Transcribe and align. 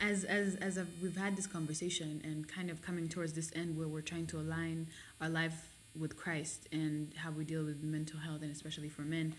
as 0.00 0.24
as 0.24 0.54
as 0.56 0.78
I've, 0.78 0.88
we've 1.02 1.16
had 1.16 1.36
this 1.36 1.46
conversation 1.46 2.20
and 2.24 2.48
kind 2.48 2.70
of 2.70 2.82
coming 2.82 3.08
towards 3.08 3.32
this 3.32 3.50
end 3.54 3.76
where 3.76 3.88
we're 3.88 4.00
trying 4.00 4.26
to 4.28 4.38
align 4.38 4.86
our 5.20 5.28
life 5.28 5.68
with 5.98 6.16
Christ 6.16 6.68
and 6.72 7.12
how 7.16 7.30
we 7.30 7.44
deal 7.44 7.64
with 7.64 7.82
mental 7.82 8.20
health 8.20 8.42
and 8.42 8.50
especially 8.52 8.88
for 8.88 9.02
men 9.02 9.34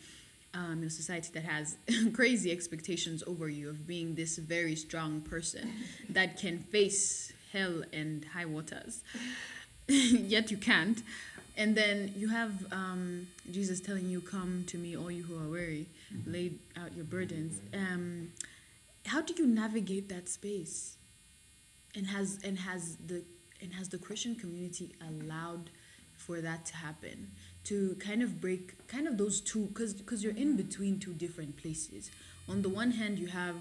um, 0.53 0.79
in 0.81 0.85
a 0.85 0.89
society 0.89 1.29
that 1.33 1.43
has 1.43 1.77
crazy 2.13 2.51
expectations 2.51 3.23
over 3.27 3.47
you 3.49 3.69
of 3.69 3.87
being 3.87 4.15
this 4.15 4.37
very 4.37 4.75
strong 4.75 5.21
person 5.21 5.71
that 6.09 6.37
can 6.37 6.59
face 6.71 7.31
hell 7.53 7.83
and 7.93 8.25
high 8.25 8.45
waters. 8.45 9.03
Yet 9.87 10.51
you 10.51 10.57
can't. 10.57 11.01
And 11.57 11.75
then 11.75 12.13
you 12.15 12.29
have 12.29 12.71
um, 12.71 13.27
jesus 13.51 13.81
telling 13.81 14.07
you 14.07 14.21
come 14.21 14.63
to 14.67 14.77
me 14.77 14.95
all 14.95 15.11
you 15.11 15.23
who 15.23 15.37
are 15.37 15.49
weary 15.49 15.87
lay 16.25 16.51
out 16.77 16.95
your 16.95 17.05
burdens. 17.05 17.59
Um, 17.73 18.31
how 19.05 19.21
do 19.21 19.33
you 19.37 19.47
navigate 19.47 20.09
that 20.09 20.29
space? 20.29 20.97
And 21.95 22.07
has 22.07 22.39
and 22.43 22.59
has 22.59 22.97
the 22.97 23.23
and 23.61 23.73
has 23.73 23.89
the 23.89 23.97
christian 23.97 24.35
community 24.35 24.93
allowed 25.01 25.69
for 26.15 26.41
that 26.41 26.65
to 26.67 26.75
happen? 26.75 27.31
To 27.65 27.95
kind 27.99 28.21
of 28.21 28.39
break 28.39 28.87
kind 28.87 29.07
of 29.07 29.17
those 29.17 29.41
two 29.41 29.65
because 29.67 29.93
because 29.93 30.23
you're 30.23 30.35
in 30.35 30.55
between 30.55 30.99
two 30.99 31.13
different 31.13 31.57
places. 31.57 32.11
On 32.47 32.61
the 32.61 32.69
one 32.69 32.91
hand 32.91 33.19
you 33.19 33.27
have 33.27 33.55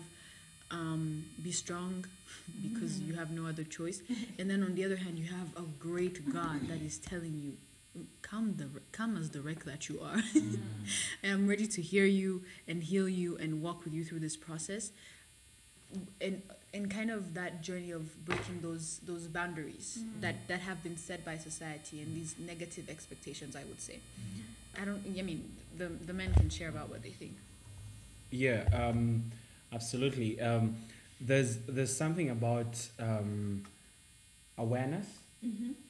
um, 0.70 1.24
be 1.43 1.52
strong 1.52 2.05
because 2.62 3.01
you 3.01 3.15
have 3.15 3.30
no 3.30 3.46
other 3.46 3.65
choice. 3.65 4.02
And 4.38 4.51
then 4.51 4.62
on 4.62 4.74
the 4.74 4.84
other 4.84 4.96
hand 4.96 5.18
you 5.18 5.27
have 5.27 5.48
a 5.57 5.66
great 5.79 6.30
god 6.32 6.68
that 6.68 6.82
is 6.82 6.98
telling 6.98 7.41
you 7.43 7.55
come 8.23 8.55
the 8.57 8.68
come 8.93 9.16
as 9.16 9.30
the 9.30 9.41
wreck 9.41 9.65
that 9.65 9.88
you 9.88 10.01
are. 10.01 10.23
I'm 11.24 11.48
ready 11.48 11.66
to 11.66 11.82
hear 11.82 12.05
you 12.05 12.43
and 12.66 12.82
heal 12.82 13.09
you 13.09 13.37
and 13.38 13.62
walk 13.62 13.84
with 13.84 13.95
you 13.95 14.05
through 14.05 14.20
this 14.20 14.37
process 14.37 14.91
and 16.20 16.42
and 16.74 16.91
kind 16.91 17.10
of 17.10 17.34
that 17.34 17.62
journey 17.62 17.91
of 17.91 18.24
breaking 18.27 18.60
those 18.60 19.01
those 19.06 19.27
boundaries 19.27 20.01
that 20.21 20.46
that 20.49 20.60
have 20.60 20.82
been 20.82 20.96
set 20.96 21.24
by 21.24 21.37
society 21.37 22.01
and 22.02 22.15
these 22.15 22.35
negative 22.38 22.90
expectations 22.90 23.57
i 23.57 23.65
would 23.65 23.80
say. 23.80 23.98
I 24.80 24.85
don't 24.85 25.02
i 25.18 25.23
mean 25.23 25.51
the 25.76 25.87
the 25.87 26.13
men 26.13 26.35
can 26.35 26.51
share 26.51 26.68
about 26.68 26.88
what 26.90 27.02
they 27.02 27.10
think. 27.10 27.37
Yeah, 28.30 28.68
um, 28.73 29.24
absolutely. 29.73 30.40
Um, 30.40 30.76
there's 31.21 31.57
there's 31.68 31.96
something 31.96 32.30
about 32.30 32.76
um, 32.98 33.65
awareness 34.59 35.07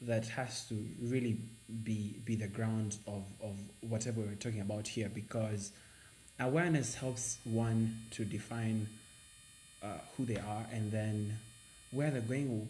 that 0.03 0.27
has 0.29 0.67
to 0.69 0.75
really 1.03 1.39
be 1.85 2.17
be 2.25 2.37
the 2.37 2.47
ground 2.47 2.99
of, 3.07 3.25
of 3.43 3.57
whatever 3.81 4.21
we're 4.21 4.35
talking 4.35 4.61
about 4.61 4.87
here 4.87 5.11
because 5.13 5.73
awareness 6.39 6.95
helps 6.95 7.39
one 7.45 7.99
to 8.11 8.25
define 8.25 8.87
uh, 9.83 9.87
who 10.17 10.25
they 10.25 10.37
are 10.37 10.67
and 10.73 10.91
then 10.91 11.39
where 11.91 12.11
they're 12.11 12.21
going 12.21 12.47
w- 12.47 12.67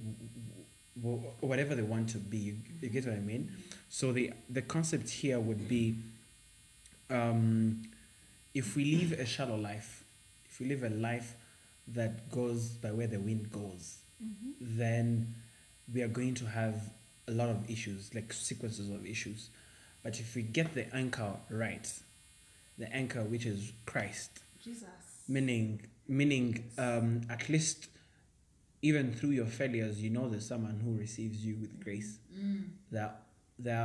w- 1.01 1.17
w- 1.19 1.33
whatever 1.41 1.75
they 1.75 1.83
want 1.83 2.09
to 2.11 2.19
be 2.19 2.39
you, 2.39 2.57
you 2.81 2.89
get 2.89 3.05
what 3.07 3.15
i 3.15 3.21
mean? 3.21 3.51
So 3.89 4.13
the 4.13 4.33
the 4.51 4.63
concept 4.63 5.09
here 5.11 5.41
would 5.41 5.69
be 5.69 5.97
um, 7.11 7.83
if 8.55 8.77
we 8.77 8.97
live 8.97 9.19
a 9.19 9.25
shallow 9.27 9.57
life 9.57 10.05
if 10.51 10.61
we 10.61 10.67
live 10.67 10.83
a 10.83 10.91
life 10.91 11.35
that 11.89 12.31
goes 12.31 12.69
by 12.69 12.93
where 12.93 13.07
the 13.07 13.19
wind 13.19 13.51
goes 13.51 13.99
then 14.61 15.35
we 15.95 16.03
are 16.03 16.09
going 16.09 16.35
to 16.35 16.45
have 16.47 16.75
a 17.29 17.31
lot 17.33 17.49
of 17.49 17.71
issues 17.71 18.15
like 18.15 18.33
sequences 18.33 18.91
of 18.91 19.07
issues. 19.07 19.49
But 20.03 20.19
if 20.21 20.35
we 20.35 20.43
get 20.43 20.75
the 20.75 20.93
anchor 20.95 21.33
right 21.51 21.91
the 22.79 22.93
anchor 22.95 23.23
which 23.23 23.47
is 23.47 23.73
christ 23.87 24.31
Jesus. 24.63 24.87
meaning 25.29 25.81
meaning 26.09 26.65
um, 26.79 27.21
at 27.31 27.49
least 27.49 27.89
even 28.83 29.13
through 29.13 29.31
your 29.31 29.47
failures 29.47 30.01
you 30.03 30.09
know 30.11 30.29
there's 30.29 30.47
someone 30.47 30.81
who 30.85 30.97
receives 30.97 31.45
you 31.45 31.57
with 31.61 31.83
grace. 31.83 32.19
That 32.91 33.23
there 33.59 33.77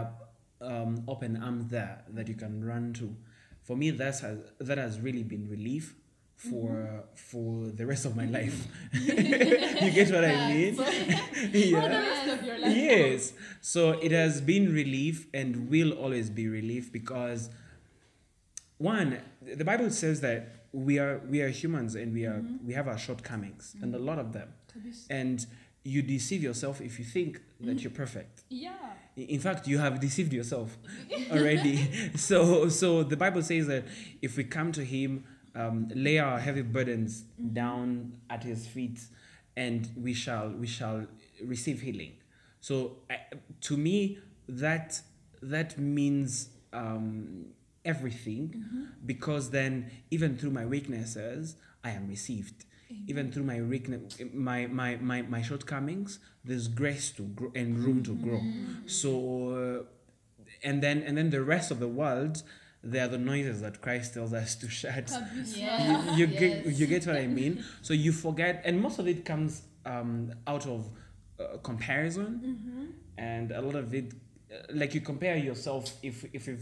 are 0.62 0.72
um, 0.72 1.04
open 1.08 1.38
arms 1.42 1.68
there 1.70 2.04
that 2.10 2.28
you 2.28 2.36
can 2.36 2.64
run 2.64 2.94
to. 2.94 3.16
For 3.64 3.76
me 3.76 3.92
that's 3.92 4.20
has 4.22 4.38
that 4.60 4.78
has 4.78 5.00
really 5.00 5.24
been 5.24 5.50
relief 5.50 5.96
for 6.36 7.04
for 7.16 7.68
the 7.68 7.86
rest 7.86 8.06
of 8.06 8.16
my 8.16 8.26
life. 8.38 8.68
You 8.94 9.92
get 9.92 10.12
what 10.12 10.24
i 10.26 10.54
mean? 10.54 10.76
Yeah. 11.52 11.88
rest 11.88 12.28
of 12.40 12.46
your 12.46 12.60
life. 12.60 12.76
yes. 12.76 13.34
So 13.62 13.92
it 13.92 14.12
has 14.12 14.42
been 14.42 14.72
relief 14.74 15.28
and 15.34 15.70
will 15.70 15.92
always 15.94 16.30
be 16.30 16.48
relief 16.48 16.92
because 16.92 17.50
one 18.78 19.20
the 19.42 19.64
bible 19.66 19.90
says 19.90 20.22
that 20.22 20.63
we 20.74 20.98
are 20.98 21.22
we 21.30 21.42
are 21.42 21.50
humans 21.50 21.96
and 21.96 22.14
we 22.14 22.26
are 22.26 22.44
we 22.66 22.74
have 22.74 22.88
our 22.88 22.98
shortcomings 22.98 23.76
and 23.82 23.94
a 23.96 24.00
lot 24.00 24.20
of 24.20 24.34
them. 24.34 24.50
And 25.10 25.46
you 25.84 26.02
deceive 26.02 26.42
yourself 26.42 26.82
if 26.82 26.98
you 26.98 27.06
think 27.06 27.42
that 27.62 27.82
you're 27.84 27.92
perfect. 27.92 28.44
Yeah. 28.50 28.74
In 29.16 29.40
fact 29.40 29.68
you 29.68 29.78
have 29.78 30.00
deceived 30.00 30.34
yourself 30.34 30.78
already. 31.32 32.12
So 32.16 32.70
so 32.70 33.04
the 33.04 33.16
bible 33.18 33.44
says 33.44 33.68
that 33.68 33.86
if 34.22 34.36
we 34.36 34.44
come 34.44 34.72
to 34.74 34.84
him 34.84 35.26
um, 35.56 35.88
lay 35.94 36.18
our 36.18 36.40
heavy 36.40 36.64
burdens 36.64 37.22
down 37.54 38.18
at 38.30 38.44
his 38.44 38.66
feet 38.66 39.00
and 39.56 39.88
we 39.96 40.16
shall 40.16 40.50
we 40.50 40.66
shall 40.66 41.06
receive 41.46 41.82
healing. 41.82 42.14
So 42.62 42.98
I 43.12 43.18
to 43.62 43.78
me 43.78 44.18
that 44.48 45.00
that 45.44 45.78
means 45.78 46.50
um, 46.72 47.54
everything 47.86 48.48
because 49.06 49.50
then 49.52 49.92
even 50.12 50.38
through 50.38 50.52
my 50.52 50.66
weaknesses 50.66 51.56
i 51.84 51.90
am 51.92 52.08
received. 52.08 52.66
Even 53.08 53.32
through 53.32 53.44
my 53.54 53.60
weakness 53.62 54.18
my, 54.34 54.68
my 54.68 54.90
my 54.98 55.20
my 55.24 55.42
shortcomings 55.42 56.20
there's 56.46 56.68
grace 56.68 57.08
to 57.18 57.24
grow 57.24 57.52
and 57.56 57.70
room 57.86 58.04
to 58.04 58.14
grow. 58.26 58.42
So 58.86 59.12
uh, 59.60 59.84
and 60.68 60.82
then 60.86 60.98
and 61.08 61.18
then 61.18 61.30
the 61.38 61.42
rest 61.44 61.72
of 61.72 61.80
the 61.80 61.88
world 62.02 62.44
they 62.92 63.00
are 63.00 63.08
the 63.08 63.18
noises 63.18 63.62
that 63.66 63.76
christ 63.82 64.14
tells 64.14 64.34
us 64.34 64.56
to 64.62 64.68
shut 64.70 65.08
Yeah. 65.10 65.82
you, 65.86 65.94
you 66.20 66.26
get 66.42 66.54
you 66.80 66.86
get 66.88 67.02
what 67.08 67.18
I 67.18 67.28
mean. 67.42 67.54
So 67.82 67.94
you 67.94 68.12
forget, 68.12 68.62
and 68.66 68.74
most 68.86 69.00
of 69.00 69.08
it 69.08 69.20
comes 69.32 69.52
um, 69.86 70.32
out 70.46 70.66
of 70.76 70.80
uh, 71.40 71.58
comparison, 71.70 72.30
and 73.18 73.52
a 73.52 73.62
lot 73.68 73.76
of 73.76 73.94
it, 73.94 74.08
uh, 74.14 74.58
like 74.82 74.92
you 74.96 75.02
compare 75.02 75.38
yourself. 75.50 75.84
If 76.10 76.16
if 76.34 76.48
if 76.48 76.60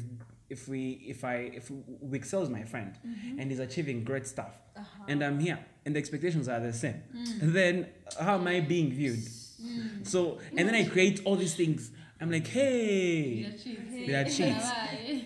if 0.51 0.67
we 0.67 1.01
if 1.07 1.23
I 1.23 1.35
if 1.53 1.71
we 2.01 2.17
excel 2.17 2.43
is 2.43 2.49
my 2.49 2.63
friend, 2.63 2.93
and 3.39 3.49
he's 3.49 3.59
achieving 3.59 4.03
great 4.03 4.27
stuff, 4.27 4.53
and 5.07 5.23
I'm 5.23 5.39
here, 5.39 5.59
and 5.85 5.95
the 5.95 5.99
expectations 5.99 6.47
are 6.49 6.59
the 6.59 6.73
same, 6.73 7.01
then 7.41 7.87
how 8.19 8.35
am 8.35 8.47
I 8.47 8.59
being 8.59 8.91
viewed? 8.91 9.23
So 10.03 10.39
and 10.57 10.67
then 10.67 10.75
I 10.75 10.83
create 10.83 11.21
all 11.25 11.37
these 11.37 11.55
things. 11.55 11.91
I'm 12.19 12.29
like, 12.29 12.47
hey, 12.47 13.43
they 14.05 14.13
are 14.13 14.25
cheats. 14.25 14.67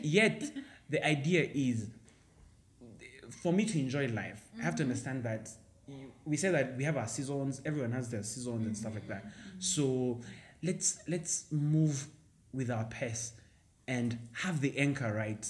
Yet 0.01 0.43
the 0.89 1.05
idea 1.05 1.49
is 1.53 1.87
for 3.41 3.51
me 3.51 3.65
to 3.65 3.79
enjoy 3.79 4.07
life, 4.07 4.41
I 4.59 4.63
have 4.63 4.75
to 4.77 4.83
understand 4.83 5.23
that 5.23 5.49
we 6.23 6.37
say 6.37 6.49
that 6.51 6.77
we 6.77 6.83
have 6.83 6.97
our 6.97 7.07
seasons. 7.07 7.61
Everyone 7.65 7.91
has 7.91 8.09
their 8.09 8.23
seasons 8.23 8.65
and 8.65 8.77
stuff 8.77 8.93
like 8.93 9.07
that. 9.07 9.25
So 9.59 10.21
let's 10.63 10.99
let's 11.07 11.45
move 11.51 12.07
with 12.53 12.69
our 12.69 12.85
pace 12.85 13.33
and 13.87 14.17
have 14.43 14.61
the 14.61 14.77
anchor 14.77 15.13
right, 15.13 15.45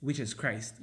which 0.00 0.18
is 0.20 0.34
Christ, 0.34 0.74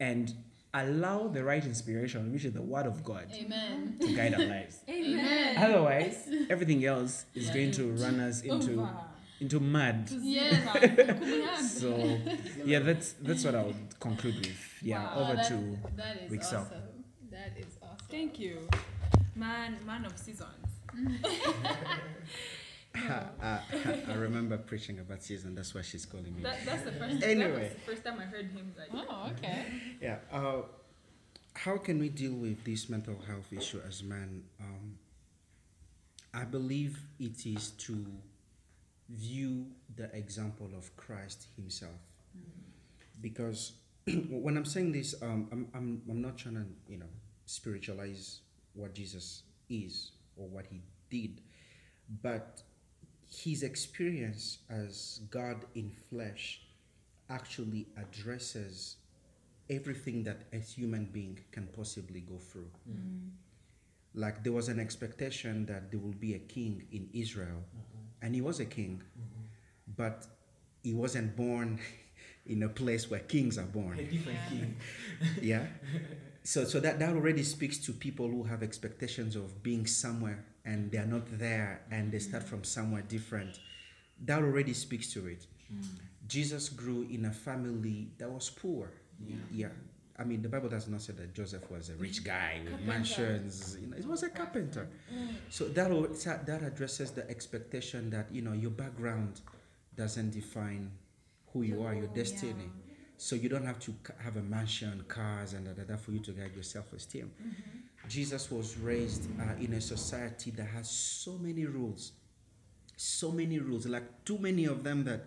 and 0.00 0.34
allow 0.74 1.28
the 1.28 1.44
right 1.44 1.64
inspiration, 1.64 2.32
which 2.32 2.44
is 2.44 2.52
the 2.54 2.62
Word 2.62 2.86
of 2.86 3.04
God, 3.04 3.26
amen 3.34 3.96
to 4.00 4.14
guide 4.16 4.34
our 4.34 4.44
lives. 4.44 4.78
amen 4.88 5.56
Otherwise, 5.58 6.28
everything 6.48 6.84
else 6.84 7.26
is 7.34 7.50
going 7.50 7.72
to 7.72 7.92
run 7.92 8.18
us 8.20 8.40
into 8.42 8.72
Over. 8.80 8.90
into 9.40 9.60
mud. 9.60 10.08
Yes. 10.20 11.78
So 11.82 12.18
yeah, 12.64 12.78
that's 12.80 13.12
that's 13.14 13.44
what 13.44 13.54
I 13.54 13.62
would 13.64 14.00
conclude 14.00 14.36
with. 14.36 14.60
Yeah, 14.82 15.02
Wow, 15.04 15.20
over 15.24 15.34
that- 15.36 15.48
to 15.48 15.78
that 15.96 16.16
is 16.22 16.30
Wicks 16.30 16.52
up. 16.52 16.66
awesome 16.66 17.04
that 17.30 17.52
is 17.58 17.76
awesome 17.82 18.06
Thank 18.10 18.38
you. 18.38 18.68
Man, 19.34 19.76
man 19.86 20.04
of 20.04 20.16
seasons. 20.18 20.68
I, 22.94 23.60
I 24.08 24.14
remember 24.14 24.58
preaching 24.58 24.98
about 24.98 25.22
season. 25.22 25.54
That's 25.54 25.74
why 25.74 25.82
she's 25.82 26.04
calling 26.04 26.34
me. 26.36 26.42
That, 26.42 26.58
that's 26.66 26.82
the 26.82 26.92
first. 26.92 27.20
That 27.20 27.30
Anyway. 27.30 27.62
was 27.62 27.72
the 27.72 27.90
first 27.92 28.04
time 28.04 28.18
I 28.20 28.24
heard 28.24 28.46
him 28.50 28.74
like. 28.78 28.88
oh 28.92 29.30
okay 29.32 29.64
Yeah. 30.00 30.16
Uh, 30.30 30.62
how 31.54 31.76
can 31.78 31.98
we 31.98 32.08
deal 32.08 32.32
with 32.32 32.64
this 32.64 32.88
mental 32.88 33.16
health 33.26 33.52
issue 33.52 33.80
as 33.86 34.02
men? 34.02 34.44
Um, 34.60 34.98
I 36.34 36.44
believe 36.44 36.98
it 37.18 37.44
is 37.46 37.70
to 37.70 38.06
view 39.10 39.66
the 39.96 40.14
example 40.16 40.70
of 40.76 40.94
Christ 40.96 41.46
Himself. 41.56 41.92
Because 43.20 43.72
when 44.30 44.56
I'm 44.56 44.64
saying 44.64 44.92
this, 44.92 45.14
um, 45.22 45.48
I'm, 45.52 45.68
I'm, 45.74 46.02
I'm 46.08 46.22
not 46.22 46.36
trying 46.38 46.54
to, 46.56 46.64
you 46.88 46.98
know, 46.98 47.06
spiritualize 47.46 48.40
what 48.74 48.94
Jesus 48.94 49.42
is 49.68 50.12
or 50.36 50.48
what 50.48 50.66
He 50.66 50.80
did, 51.10 51.40
but 52.22 52.62
His 53.32 53.62
experience 53.62 54.58
as 54.68 55.20
God 55.30 55.64
in 55.74 55.90
flesh 56.10 56.60
actually 57.30 57.86
addresses 57.96 58.96
everything 59.70 60.22
that 60.24 60.42
a 60.52 60.58
human 60.58 61.06
being 61.06 61.38
can 61.50 61.66
possibly 61.68 62.20
go 62.20 62.36
through. 62.36 62.70
Mm-hmm. 62.88 63.28
Like 64.14 64.44
there 64.44 64.52
was 64.52 64.68
an 64.68 64.78
expectation 64.78 65.64
that 65.66 65.90
there 65.90 66.00
will 66.00 66.18
be 66.18 66.34
a 66.34 66.38
king 66.38 66.82
in 66.92 67.08
Israel, 67.14 67.62
mm-hmm. 67.74 68.26
and 68.26 68.34
he 68.34 68.42
was 68.42 68.60
a 68.60 68.66
king, 68.66 69.02
mm-hmm. 69.18 69.42
but 69.96 70.26
he 70.82 70.92
wasn't 70.92 71.34
born 71.34 71.80
in 72.46 72.62
a 72.64 72.68
place 72.68 73.10
where 73.10 73.20
kings 73.20 73.56
are 73.56 73.64
born. 73.64 73.98
A 73.98 74.04
different 74.04 74.38
king. 74.50 74.76
yeah 75.40 75.66
so 76.44 76.64
so 76.64 76.80
that 76.80 76.98
that 76.98 77.10
already 77.14 77.42
speaks 77.42 77.78
to 77.78 77.92
people 77.92 78.28
who 78.28 78.42
have 78.42 78.62
expectations 78.62 79.36
of 79.36 79.62
being 79.62 79.86
somewhere 79.86 80.44
and 80.64 80.90
they 80.90 80.98
are 80.98 81.06
not 81.06 81.22
there 81.38 81.82
and 81.90 82.12
they 82.12 82.18
start 82.18 82.44
mm. 82.44 82.48
from 82.48 82.64
somewhere 82.64 83.02
different. 83.02 83.58
That 84.24 84.38
already 84.42 84.74
speaks 84.74 85.12
to 85.14 85.26
it. 85.26 85.46
Mm. 85.72 85.84
Jesus 86.28 86.68
grew 86.68 87.06
in 87.10 87.24
a 87.26 87.30
family 87.32 88.08
that 88.18 88.30
was 88.30 88.50
poor. 88.50 88.90
Yeah. 89.26 89.36
yeah. 89.52 89.68
I 90.18 90.24
mean 90.24 90.42
the 90.42 90.48
bible 90.48 90.68
does 90.68 90.86
not 90.88 91.00
say 91.00 91.14
that 91.14 91.34
joseph 91.34 91.68
was 91.70 91.88
a 91.88 91.94
rich 91.94 92.22
guy 92.22 92.60
with 92.62 92.80
mansions 92.82 93.78
you 93.80 93.88
know 93.88 93.96
he 93.96 94.06
was 94.06 94.22
a 94.22 94.28
mm. 94.28 94.34
carpenter. 94.34 94.88
So 95.48 95.64
that 95.68 95.88
that 96.24 96.46
that 96.46 96.62
addresses 96.62 97.10
the 97.12 97.28
expectation 97.28 98.10
that 98.10 98.26
you 98.30 98.42
know 98.42 98.52
your 98.52 98.70
background 98.70 99.40
doesn't 99.96 100.30
define 100.30 100.90
who 101.52 101.62
you 101.62 101.82
are 101.82 101.94
your 101.94 102.08
destiny. 102.08 102.70
So 103.16 103.36
you 103.36 103.48
don't 103.48 103.64
have 103.64 103.78
to 103.80 103.94
have 104.18 104.36
a 104.36 104.42
mansion, 104.42 105.04
cars, 105.06 105.52
and 105.52 105.64
da, 105.64 105.96
for 105.96 106.10
you 106.10 106.18
to 106.20 106.32
get 106.32 106.54
your 106.54 106.64
self-esteem. 106.64 107.30
Mm-hmm. 107.40 107.78
Jesus 108.12 108.50
was 108.50 108.76
raised 108.76 109.24
uh, 109.40 109.54
in 109.58 109.72
a 109.72 109.80
society 109.80 110.50
that 110.50 110.66
has 110.66 110.90
so 110.90 111.38
many 111.38 111.64
rules, 111.64 112.12
so 112.94 113.32
many 113.32 113.58
rules, 113.58 113.86
like 113.86 114.24
too 114.26 114.36
many 114.36 114.66
of 114.66 114.84
them 114.84 115.04
that 115.04 115.24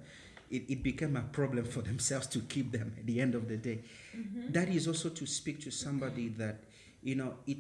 it, 0.52 0.64
it 0.70 0.84
became 0.84 1.16
a 1.16 1.24
problem 1.24 1.66
for 1.66 1.82
themselves 1.92 2.28
to 2.28 2.40
keep 2.42 2.72
them 2.72 2.94
at 3.00 3.08
the 3.08 3.20
end 3.20 3.34
of 3.34 3.48
the 3.48 3.58
day. 3.58 3.80
That 4.50 4.70
is 4.70 4.88
also 4.88 5.10
to 5.10 5.26
speak 5.26 5.62
to 5.62 5.72
somebody 5.72 6.30
that, 6.38 6.60
you 7.02 7.16
know, 7.16 7.34
it. 7.48 7.58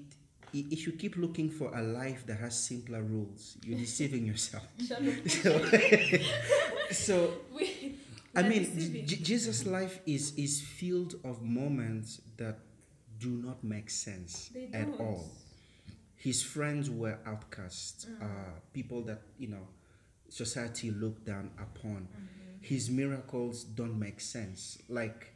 If 0.53 0.85
you 0.85 0.93
keep 0.93 1.17
looking 1.17 1.49
for 1.49 1.75
a 1.75 1.81
life 1.81 2.25
that 2.27 2.39
has 2.39 2.57
simpler 2.57 3.01
rules, 3.01 3.57
you're 3.65 3.77
deceiving 3.79 4.25
yourself. 4.31 4.63
So, 4.87 4.95
so 6.91 7.33
We, 7.53 7.97
I 8.35 8.43
mean. 8.43 8.63
J- 9.05 9.17
Jesus' 9.17 9.65
life 9.65 9.99
is 10.05 10.33
is 10.37 10.61
filled 10.61 11.15
of 11.25 11.41
moments 11.41 12.21
that 12.37 12.59
do 13.25 13.31
not 13.47 13.63
make 13.63 13.89
sense 13.89 14.51
at 14.73 14.87
all. 14.99 15.25
His 16.15 16.43
friends 16.43 16.89
were 16.89 17.17
outcasts, 17.25 18.05
uh, 18.05 18.25
uh-huh. 18.25 18.51
people 18.73 19.01
that 19.03 19.21
you 19.37 19.49
know 19.49 19.67
society 20.29 20.91
looked 20.91 21.25
down 21.25 21.49
upon. 21.57 22.07
Uh-huh. 22.13 22.21
His 22.61 22.89
miracles 22.89 23.63
don't 23.63 23.97
make 23.99 24.19
sense. 24.19 24.79
Like, 24.89 25.35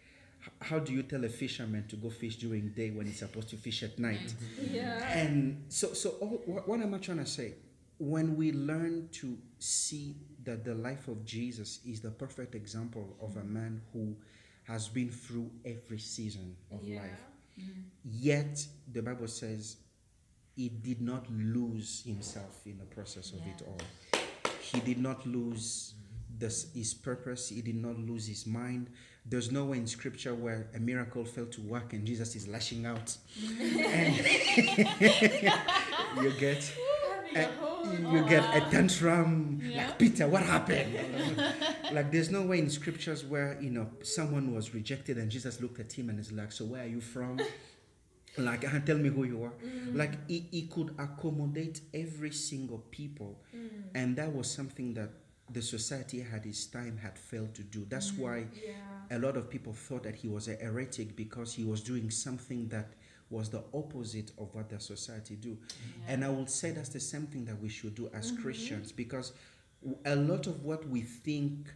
how 0.61 0.79
do 0.79 0.93
you 0.93 1.03
tell 1.03 1.23
a 1.25 1.29
fisherman 1.29 1.85
to 1.89 1.95
go 1.95 2.09
fish 2.09 2.37
during 2.37 2.69
day 2.69 2.89
when 2.91 3.05
he's 3.05 3.19
supposed 3.19 3.49
to 3.49 3.57
fish 3.57 3.83
at 3.83 3.99
night? 3.99 4.33
yeah. 4.71 4.97
And 5.11 5.63
so, 5.69 5.93
so 5.93 6.09
all, 6.21 6.41
what, 6.45 6.67
what 6.67 6.79
am 6.81 6.93
I 6.93 6.97
trying 6.97 7.19
to 7.19 7.25
say? 7.25 7.53
When 7.99 8.35
we 8.35 8.51
learn 8.53 9.09
to 9.13 9.37
see 9.59 10.15
that 10.43 10.63
the 10.63 10.73
life 10.73 11.07
of 11.07 11.25
Jesus 11.25 11.81
is 11.85 12.01
the 12.01 12.11
perfect 12.11 12.55
example 12.55 13.15
of 13.21 13.35
a 13.35 13.39
mm-hmm. 13.39 13.53
man 13.53 13.81
who 13.93 14.15
has 14.63 14.87
been 14.87 15.09
through 15.09 15.49
every 15.65 15.99
season 15.99 16.55
of 16.71 16.83
yeah. 16.83 17.01
life, 17.01 17.21
yet 18.03 18.65
the 18.91 19.01
Bible 19.01 19.27
says 19.27 19.77
he 20.55 20.69
did 20.69 21.01
not 21.01 21.25
lose 21.31 22.03
himself 22.05 22.61
in 22.65 22.77
the 22.77 22.85
process 22.85 23.31
of 23.31 23.39
it 23.39 23.61
all. 23.65 23.79
He 24.61 24.79
did 24.81 24.99
not 24.99 25.25
lose 25.25 25.93
this, 26.37 26.71
his 26.73 26.93
purpose. 26.93 27.49
He 27.49 27.61
did 27.61 27.75
not 27.75 27.97
lose 27.97 28.27
his 28.27 28.45
mind. 28.45 28.89
There's 29.25 29.51
nowhere 29.51 29.77
in 29.77 29.87
scripture 29.87 30.33
where 30.33 30.69
a 30.75 30.79
miracle 30.79 31.23
failed 31.23 31.51
to 31.53 31.61
work 31.61 31.93
and 31.93 32.05
Jesus 32.05 32.35
is 32.35 32.47
lashing 32.47 32.85
out. 32.85 33.15
you 36.21 36.31
get 36.39 36.73
Having 37.15 37.37
a 37.37 37.41
a, 37.41 37.51
whole 37.59 37.68
you 37.85 38.25
get 38.27 38.43
a 38.43 38.63
ah. 38.65 38.69
tantrum 38.69 39.61
Yeah. 39.63 39.87
like 39.87 39.99
Peter, 39.99 40.27
what 40.27 40.43
happened? 40.43 40.93
like 41.91 42.11
there's 42.11 42.29
no 42.29 42.43
way 42.43 42.59
in 42.59 42.69
scriptures 42.69 43.23
where 43.23 43.57
you 43.61 43.69
know 43.69 43.87
someone 44.03 44.53
was 44.53 44.73
rejected 44.73 45.17
and 45.17 45.29
Jesus 45.29 45.61
looked 45.61 45.79
at 45.79 45.91
him 45.91 46.09
and 46.09 46.19
is 46.19 46.31
like, 46.31 46.51
so 46.51 46.65
where 46.65 46.83
are 46.83 46.87
you 46.87 47.01
from? 47.01 47.39
Like, 48.37 48.63
uh, 48.63 48.79
tell 48.85 48.97
me 48.97 49.09
who 49.09 49.23
you 49.23 49.43
are. 49.43 49.53
Mm. 49.65 49.97
Like, 49.97 50.29
he, 50.29 50.45
he 50.51 50.61
could 50.67 50.93
accommodate 50.97 51.81
every 51.93 52.31
single 52.31 52.77
people, 52.91 53.41
mm. 53.53 53.69
and 53.95 54.15
that 54.15 54.33
was 54.33 54.49
something 54.49 54.93
that 54.93 55.09
the 55.51 55.61
society 55.61 56.25
at 56.31 56.45
his 56.45 56.67
time 56.67 56.97
had 56.97 57.17
failed 57.17 57.53
to 57.55 57.63
do. 57.63 57.85
That's 57.89 58.11
mm. 58.11 58.19
why 58.19 58.45
yeah. 58.63 59.17
a 59.17 59.19
lot 59.19 59.35
of 59.35 59.49
people 59.49 59.73
thought 59.73 60.03
that 60.03 60.15
he 60.15 60.27
was 60.27 60.47
a 60.47 60.55
heretic 60.55 61.15
because 61.15 61.53
he 61.53 61.63
was 61.63 61.81
doing 61.81 62.11
something 62.11 62.67
that 62.69 62.93
was 63.29 63.49
the 63.49 63.63
opposite 63.73 64.31
of 64.37 64.53
what 64.53 64.69
the 64.69 64.79
society 64.79 65.35
do. 65.35 65.57
And 66.07 66.25
I 66.25 66.29
would 66.29 66.49
say 66.49 66.71
that's 66.71 66.89
the 66.89 66.99
same 66.99 67.27
thing 67.27 67.45
that 67.45 67.59
we 67.61 67.69
should 67.69 67.95
do 67.95 68.09
as 68.13 68.31
mm-hmm. 68.31 68.41
Christians 68.41 68.91
because 68.91 69.33
a 70.05 70.15
lot 70.15 70.47
of 70.47 70.63
what 70.63 70.87
we 70.87 71.01
think 71.01 71.67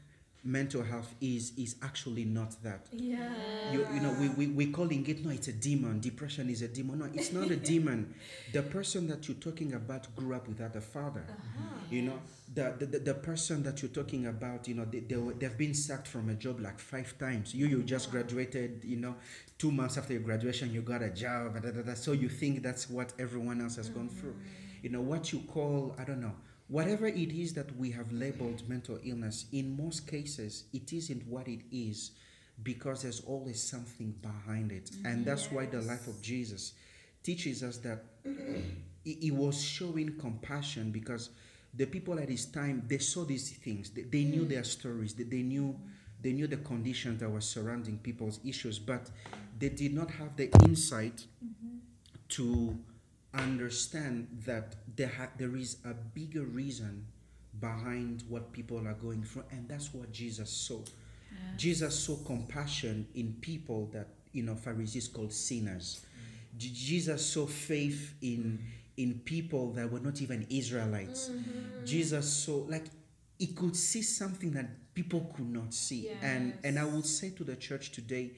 mental 0.44 0.84
health 0.84 1.16
is 1.22 1.54
is 1.57 1.75
actually 1.81 2.25
not 2.25 2.62
that. 2.63 2.88
Yeah. 2.92 3.30
You, 3.72 3.88
you 3.94 4.01
know, 4.01 4.13
we, 4.19 4.30
we, 4.30 4.48
we're 4.48 4.74
calling 4.74 5.07
it, 5.07 5.24
no, 5.24 5.31
it's 5.31 5.48
a 5.48 5.54
demon. 5.54 6.01
Depression 6.01 6.50
is 6.50 6.62
a 6.62 6.68
demon. 6.68 7.00
No, 7.00 7.10
it's 7.13 7.31
not 7.31 7.50
a 7.50 7.56
demon. 7.72 8.13
The 8.51 8.62
person 8.62 9.07
that 9.07 9.28
you're 9.28 9.38
talking 9.38 9.74
about 9.74 10.13
grew 10.16 10.36
up 10.36 10.48
without 10.48 10.75
a 10.75 10.81
father. 10.81 11.25
Uh-huh. 11.30 11.75
You 11.90 12.01
know, 12.04 12.19
the, 12.54 12.75
the, 12.78 13.00
the, 13.00 13.13
person 13.13 13.63
that 13.63 13.81
you're 13.81 13.92
talking 13.92 14.28
about, 14.28 14.68
you 14.68 14.75
know, 14.75 14.86
they, 14.86 15.00
they 15.00 15.16
were, 15.16 15.34
they've 15.34 15.57
been 15.57 15.74
sacked 15.74 16.07
from 16.07 16.30
a 16.30 16.34
job 16.34 16.60
like 16.60 16.80
five 16.80 17.18
times. 17.18 17.56
You, 17.56 17.68
you 17.68 17.84
just 17.84 18.12
graduated, 18.12 18.81
you 18.84 18.98
know, 18.98 19.16
two 19.57 19.72
months 19.72 19.98
after 19.98 20.13
your 20.13 20.22
graduation, 20.22 20.74
you 20.74 20.81
got 20.81 21.01
a 21.01 21.10
job. 21.10 21.62
Da, 21.62 21.72
da, 21.72 21.81
da, 21.81 21.94
so 21.94 22.12
you 22.12 22.28
think 22.28 22.62
that's 22.62 22.89
what 22.89 23.13
everyone 23.18 23.62
else 23.62 23.78
has 23.78 23.89
gone 23.89 24.10
through. 24.10 24.34
Mm. 24.34 24.84
You 24.84 24.89
know, 24.89 25.01
what 25.01 25.31
you 25.31 25.39
call, 25.39 25.96
I 25.98 26.04
don't 26.04 26.19
know, 26.19 26.34
whatever 26.68 27.07
it 27.07 27.31
is 27.31 27.54
that 27.54 27.75
we 27.77 27.92
have 27.92 28.12
labeled 28.12 28.68
mental 28.68 29.00
illness, 29.04 29.45
in 29.51 29.77
most 29.77 30.07
cases, 30.07 30.65
it 30.74 30.94
isn't 30.94 31.27
what 31.27 31.48
it 31.48 31.62
is 31.71 32.12
because 32.62 33.01
there's 33.01 33.21
always 33.21 33.62
something 33.62 34.13
behind 34.21 34.71
it. 34.71 34.92
And 35.06 35.25
that's 35.25 35.51
why 35.51 35.65
the 35.65 35.81
life 35.81 36.07
of 36.07 36.21
Jesus 36.21 36.74
teaches 37.24 37.63
us 37.63 37.77
that 37.77 38.04
he, 39.04 39.31
was 39.31 39.62
showing 39.62 40.18
compassion 40.19 40.92
because 40.92 41.31
the 41.74 41.86
people 41.86 42.19
at 42.19 42.30
his 42.30 42.45
time 42.45 42.83
they 42.88 43.00
saw 43.00 43.24
these 43.25 43.51
things. 43.51 43.89
They, 43.89 44.04
they 44.04 44.24
knew 44.24 44.45
their 44.45 44.63
stories. 44.63 45.13
They, 45.13 45.24
they 45.24 45.42
knew 45.42 45.75
they 46.21 46.31
knew 46.31 46.48
the 46.48 46.57
conditions 46.57 47.19
that 47.19 47.30
were 47.30 47.42
surrounding 47.42 47.98
people's 47.98 48.39
issues 48.45 48.80
but 48.80 49.10
they 49.60 49.68
did 49.68 49.94
not 49.94 50.10
have 50.10 50.38
the 50.38 50.50
insight 50.63 51.25
mm-hmm. 51.44 51.80
to 52.30 52.77
understand 53.34 54.28
that 54.46 54.76
there, 54.96 55.08
ha- 55.08 55.30
there 55.38 55.56
is 55.56 55.78
a 55.86 55.94
bigger 55.94 56.44
reason 56.44 57.06
behind 57.60 58.24
what 58.30 58.52
people 58.52 58.88
are 58.88 58.94
going 58.94 59.24
through 59.24 59.44
and 59.52 59.68
that's 59.68 59.94
what 59.94 60.12
jesus 60.12 60.50
saw. 60.50 60.80
Jesus 61.58 61.98
saw 61.98 62.16
compassion 62.18 63.08
in 63.16 63.34
people 63.42 63.90
that 63.94 64.08
you 64.32 64.44
know 64.44 64.56
pharisees 64.56 65.08
called 65.08 65.34
sinners. 65.34 66.02
Mm. 66.04 66.58
J- 66.60 66.70
jesus 66.74 67.25
saw 67.25 67.46
faith 67.46 68.13
in 68.22 68.60
in 68.98 69.20
people 69.25 69.72
that 69.74 69.92
were 69.92 70.00
not 70.00 70.22
even 70.22 70.46
israelites. 70.50 71.30
Mm-hmm. 71.30 71.86
Jesus 71.86 72.32
saw 72.32 72.58
like 72.68 72.86
he 73.40 73.48
could 73.48 73.75
see 73.75 74.02
something 74.02 74.52
that 74.52 74.94
people 74.94 75.32
could 75.36 75.50
not 75.50 75.74
see. 75.74 76.10
And 76.22 76.54
and 76.63 76.78
i 76.80 76.86
would 76.86 77.06
say 77.06 77.30
to 77.32 77.44
the 77.44 77.56
church 77.56 77.92
today 77.92 78.32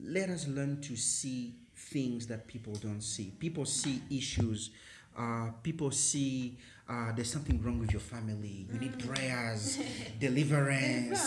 let 0.00 0.30
us 0.30 0.46
learn 0.48 0.80
to 0.82 0.96
see 0.96 1.54
things 1.92 2.26
that 2.26 2.46
people 2.46 2.74
don't 2.74 3.02
see. 3.02 3.32
People 3.38 3.64
see 3.64 4.02
issues 4.10 4.70
uh, 5.16 5.50
people 5.62 5.90
see 5.90 6.56
uh, 6.88 7.12
there's 7.12 7.30
something 7.30 7.62
wrong 7.62 7.78
with 7.78 7.92
your 7.92 8.00
family. 8.00 8.66
You 8.72 8.78
need 8.80 8.98
prayers 8.98 9.78
deliverance 10.20 11.20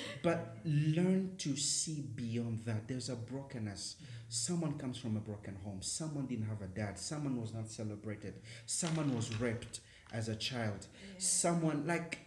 but 0.22 0.56
learn 0.64 1.32
to 1.38 1.56
see 1.56 2.04
beyond 2.14 2.62
that. 2.64 2.88
There's 2.88 3.08
a 3.10 3.16
brokenness. 3.16 3.96
Someone 4.28 4.78
comes 4.78 4.96
from 4.96 5.16
a 5.16 5.20
broken 5.20 5.56
home. 5.62 5.82
Someone 5.82 6.26
didn't 6.26 6.46
have 6.46 6.62
a 6.62 6.66
dad. 6.66 6.98
Someone 6.98 7.40
was 7.40 7.52
not 7.52 7.68
celebrated. 7.68 8.34
Someone 8.66 9.14
was 9.14 9.38
raped 9.38 9.80
as 10.12 10.28
a 10.28 10.36
child. 10.36 10.86
Someone 11.18 11.86
like 11.86 12.18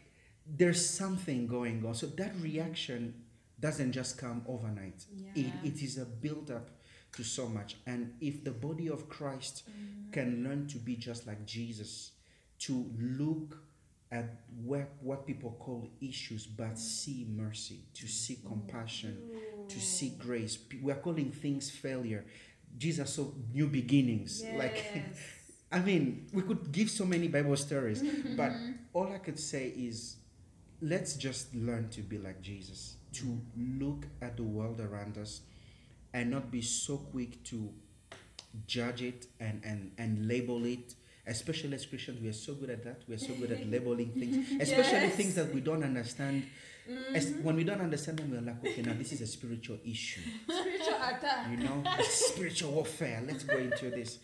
there's 0.48 0.88
something 0.88 1.48
going 1.48 1.84
on. 1.86 1.96
So 1.96 2.06
that 2.06 2.34
reaction 2.42 3.15
doesn't 3.60 3.92
just 3.92 4.18
come 4.20 4.44
overnight. 4.48 5.06
It, 5.34 5.51
it 5.63 5.82
is 5.82 5.98
a 5.98 6.06
build 6.06 6.51
up 6.51 6.70
to 7.15 7.24
so 7.24 7.48
much. 7.48 7.77
And 7.86 8.13
if 8.22 8.43
the 8.43 8.51
body 8.51 8.88
of 8.88 9.10
christ 9.10 9.63
mm. 9.69 10.12
can 10.12 10.43
learn 10.43 10.67
to 10.67 10.77
be 10.77 10.95
just 10.95 11.27
like 11.27 11.45
jesus 11.45 12.12
to 12.60 12.86
look 13.00 13.57
at 14.12 14.41
where, 14.63 14.88
what 15.01 15.25
people 15.25 15.55
call 15.60 15.89
issues 16.01 16.45
but 16.45 16.74
mm. 16.74 16.77
see 16.77 17.27
mercy 17.29 17.79
to 17.93 18.07
see 18.07 18.36
mm. 18.36 18.48
compassion 18.48 19.17
to 19.67 19.79
see 19.79 20.10
grace. 20.19 20.57
We're 20.81 20.95
calling 20.95 21.31
things 21.31 21.69
failure. 21.72 22.25
Jesus 22.77 23.15
saw 23.15 23.31
new 23.53 23.67
beginnings 23.67 24.43
like 24.55 24.84
I 25.72 25.79
mean, 25.79 26.27
we 26.31 26.43
could 26.43 26.72
give 26.72 26.89
so 26.89 27.05
many 27.05 27.27
Bible 27.27 27.55
stories, 27.57 28.03
but 28.38 28.51
all 28.93 29.12
I 29.12 29.17
could 29.17 29.39
say 29.39 29.69
is 29.69 30.17
let's 30.81 31.15
just 31.15 31.53
learn 31.55 31.89
to 31.89 32.01
be 32.01 32.17
like 32.17 32.41
Jesus, 32.41 32.98
to 33.13 33.41
look 33.57 34.05
at 34.22 34.38
the 34.38 34.43
world 34.43 34.79
around 34.79 35.17
us 35.17 35.41
and 36.15 36.31
not 36.31 36.50
be 36.50 36.62
so 36.62 36.95
quick 36.98 37.43
to 37.43 37.69
judge 38.65 39.01
it 39.01 39.27
and, 39.39 39.62
and, 39.65 39.91
and 39.98 40.27
label 40.27 40.65
it. 40.65 40.95
Especially 41.27 41.74
as 41.74 41.86
Christians, 41.86 42.22
we 42.22 42.29
are 42.29 42.34
so 42.48 42.53
good 42.53 42.69
at 42.69 42.84
that. 42.86 43.01
We 43.07 43.15
are 43.15 43.19
so 43.19 43.34
good 43.34 43.51
at 43.51 43.69
labeling 43.72 44.12
things, 44.12 44.62
especially 44.62 45.07
Yes. 45.07 45.15
things 45.15 45.36
that 45.36 45.53
we 45.53 45.60
don't 45.60 45.84
understand. 45.84 46.45
Mm-hmm. 46.89 47.15
As, 47.15 47.31
when 47.43 47.55
we 47.57 47.63
don't 47.65 47.81
understand 47.81 48.19
them, 48.19 48.31
we're 48.31 48.41
like, 48.41 48.63
okay, 48.65 48.81
now 48.81 48.93
this 48.93 49.12
is 49.12 49.19
a 49.22 49.27
spiritual 49.27 49.79
issue 49.84 50.22
Spiritual 50.48 50.95
attack. 50.95 51.48
you 51.50 51.57
know 51.57 51.84
spiritual 52.03 52.72
warfare 52.74 53.24
let's 53.25 53.43
go 53.43 53.57
into 53.57 53.89
this 53.89 54.19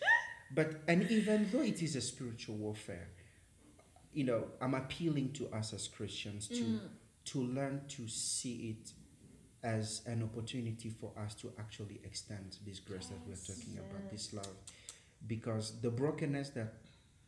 but 0.54 0.80
and 0.86 1.10
even 1.10 1.48
though 1.50 1.62
it 1.62 1.82
is 1.82 1.96
a 1.96 2.00
spiritual 2.00 2.54
warfare 2.54 3.08
you 4.14 4.22
know 4.22 4.44
i'm 4.60 4.74
appealing 4.74 5.32
to 5.32 5.48
us 5.48 5.72
as 5.74 5.88
christians 5.88 6.46
to 6.46 6.62
mm. 6.62 6.78
to 7.24 7.42
learn 7.42 7.80
to 7.88 8.06
see 8.06 8.76
it 8.78 8.92
as 9.62 10.02
an 10.06 10.22
opportunity 10.22 10.88
for 10.90 11.12
us 11.24 11.34
to 11.34 11.52
actually 11.58 12.00
extend 12.04 12.56
this 12.66 12.80
grace 12.80 13.06
that 13.06 13.18
we're 13.26 13.34
talking 13.36 13.78
about 13.78 14.10
this 14.10 14.32
love 14.32 14.48
because 15.26 15.80
the 15.80 15.90
brokenness 15.90 16.50
that 16.50 16.74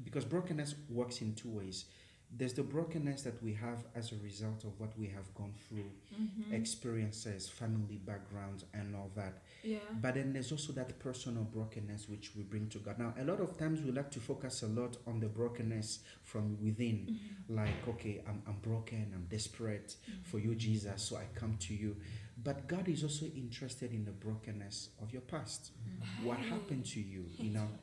because 0.02 0.24
brokenness 0.24 0.74
works 0.90 1.20
in 1.20 1.34
two 1.34 1.48
ways 1.50 1.84
there's 2.36 2.54
the 2.54 2.62
brokenness 2.62 3.22
that 3.22 3.40
we 3.44 3.52
have 3.52 3.84
as 3.94 4.10
a 4.10 4.16
result 4.16 4.64
of 4.64 4.78
what 4.80 4.90
we 4.98 5.06
have 5.06 5.32
gone 5.36 5.52
through 5.68 5.88
mm-hmm. 6.20 6.52
experiences 6.52 7.48
family 7.48 8.00
backgrounds 8.04 8.64
and 8.74 8.96
all 8.96 9.10
that 9.14 9.38
Yeah. 9.62 9.78
but 10.00 10.14
then 10.14 10.32
there's 10.32 10.50
also 10.50 10.72
that 10.72 10.98
personal 10.98 11.44
brokenness 11.44 12.08
which 12.08 12.32
we 12.36 12.42
bring 12.42 12.68
to 12.68 12.78
God. 12.78 12.98
Now, 12.98 13.14
a 13.18 13.24
lot 13.24 13.40
of 13.40 13.56
times 13.56 13.80
we 13.80 13.92
like 13.92 14.10
to 14.10 14.20
focus 14.20 14.62
a 14.62 14.66
lot 14.66 14.96
on 15.06 15.20
the 15.20 15.28
brokenness 15.28 16.00
from 16.22 16.58
within. 16.62 17.06
Mm-hmm. 17.08 17.56
Like, 17.56 17.88
okay, 17.88 18.22
I'm, 18.28 18.42
I'm 18.46 18.58
broken, 18.60 19.12
I'm 19.14 19.26
desperate 19.30 19.96
mm-hmm. 19.96 20.22
for 20.22 20.38
you, 20.38 20.54
Jesus, 20.54 21.02
so 21.02 21.16
I 21.16 21.24
come 21.34 21.56
to 21.60 21.74
you. 21.74 21.96
But 22.44 22.68
God 22.68 22.88
is 22.88 23.02
also 23.02 23.26
interested 23.34 23.92
in 23.92 24.04
the 24.04 24.10
brokenness 24.12 24.90
of 25.02 25.12
your 25.12 25.22
past. 25.22 25.70
What 26.22 26.38
happened 26.38 26.84
to 26.86 27.00
you, 27.00 27.24
you 27.38 27.50
know? 27.50 27.68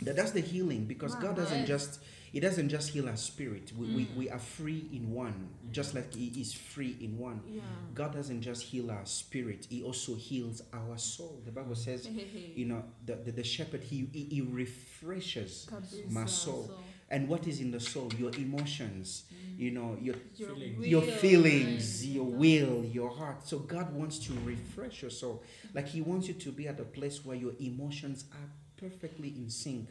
That, 0.00 0.16
that's 0.16 0.32
the 0.32 0.40
healing 0.40 0.86
because 0.86 1.14
God 1.14 1.36
doesn't 1.36 1.60
Yes. 1.60 1.68
just 1.68 2.00
he 2.32 2.40
doesn't 2.40 2.70
just 2.70 2.88
heal 2.88 3.08
our 3.08 3.16
spirit. 3.16 3.70
We, 3.78 3.86
we, 3.88 4.08
we 4.16 4.30
are 4.30 4.38
free 4.38 4.88
in 4.92 5.12
one, 5.12 5.50
just 5.70 5.94
like 5.94 6.12
he 6.14 6.28
is 6.40 6.52
free 6.54 6.96
in 7.00 7.18
one. 7.18 7.42
Yeah. 7.46 7.60
God 7.94 8.14
doesn't 8.14 8.40
just 8.40 8.62
heal 8.64 8.90
our 8.90 9.04
spirit, 9.04 9.66
He 9.68 9.82
also 9.84 10.14
heals 10.16 10.62
our 10.72 10.96
soul. 10.98 11.42
The 11.44 11.52
Bible 11.52 11.74
says, 11.76 12.08
you 12.56 12.64
know, 12.64 12.82
the, 13.04 13.16
the, 13.16 13.32
the 13.32 13.44
shepherd, 13.44 13.82
he, 13.82 14.08
he, 14.12 14.24
he 14.24 14.40
refreshes 14.40 15.68
my 16.10 16.24
soul. 16.24 16.70
And 17.12 17.28
what 17.28 17.46
is 17.46 17.60
in 17.60 17.70
the 17.70 17.78
soul? 17.78 18.10
Your 18.18 18.32
emotions, 18.36 19.24
mm. 19.30 19.58
you 19.58 19.70
know, 19.70 19.98
your, 20.00 20.16
Your, 20.36 20.54
Feelings. 20.54 20.86
your 20.86 21.00
will. 21.02 21.10
feelings, 21.10 22.06
your 22.06 22.24
will, 22.24 22.84
your 22.86 23.10
heart. 23.10 23.46
So 23.46 23.58
God 23.58 23.92
wants 23.94 24.18
to 24.26 24.32
refresh 24.44 25.02
your 25.02 25.10
soul. 25.10 25.42
Like 25.74 25.88
He 25.88 26.00
wants 26.00 26.26
you 26.28 26.34
to 26.34 26.50
be 26.50 26.66
at 26.68 26.80
a 26.80 26.84
place 26.84 27.24
where 27.24 27.36
your 27.36 27.52
emotions 27.60 28.24
are 28.32 28.48
perfectly 28.78 29.28
in 29.28 29.50
sync 29.50 29.88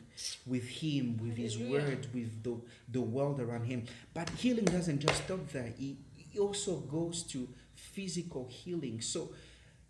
with 0.48 0.68
Him, 0.68 1.18
with 1.22 1.38
His 1.38 1.56
Hallelujah. 1.56 1.82
Word, 1.82 2.08
with 2.14 2.44
the, 2.44 2.58
the 2.92 3.02
world 3.02 3.40
around 3.40 3.66
Him. 3.66 3.86
But 4.16 4.28
healing 4.32 4.66
doesn't 4.66 5.00
just 5.00 5.24
stop 5.24 5.48
there. 5.50 5.72
It, 5.80 5.98
it 6.34 6.40
also 6.40 6.78
goes 6.78 7.24
to 7.34 7.48
physical 7.76 8.48
healing. 8.50 9.00
So, 9.00 9.32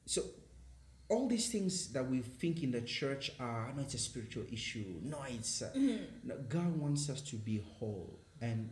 so 0.06 0.22
all 1.12 1.28
these 1.28 1.50
things 1.50 1.90
that 1.90 2.10
we 2.10 2.22
think 2.22 2.64
in 2.64 2.72
the 2.72 2.82
church 2.82 3.32
are 3.40 3.74
no, 3.76 3.82
it's 3.82 3.94
a 3.94 3.98
spiritual 3.98 4.46
issue. 4.52 4.96
No, 5.04 5.18
it's 5.28 5.62
uh, 5.62 5.70
mm-hmm. 5.76 6.04
no, 6.24 6.36
God 6.48 6.80
wants 6.80 7.10
us 7.10 7.22
to 7.22 7.36
be 7.36 7.62
whole, 7.78 8.18
and 8.40 8.70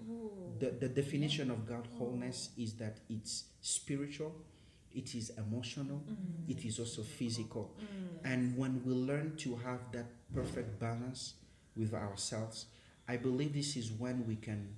the 0.59 0.69
the 0.71 0.87
definition 0.87 1.51
of 1.51 1.67
God 1.67 1.85
wholeness 1.97 2.49
is 2.57 2.73
that 2.75 2.99
it's 3.09 3.43
spiritual, 3.61 4.33
it 4.95 5.13
is 5.15 5.31
emotional, 5.37 6.01
mm-hmm. 6.09 6.51
it 6.51 6.63
is 6.65 6.79
also 6.79 7.01
physical, 7.01 7.75
mm. 7.77 8.31
and 8.31 8.57
when 8.57 8.81
we 8.85 8.93
learn 8.93 9.35
to 9.37 9.57
have 9.57 9.81
that 9.91 10.05
perfect 10.33 10.79
balance 10.79 11.33
with 11.75 11.93
ourselves, 11.93 12.67
I 13.07 13.17
believe 13.17 13.53
this 13.53 13.75
is 13.75 13.91
when 13.91 14.25
we 14.25 14.37
can 14.37 14.75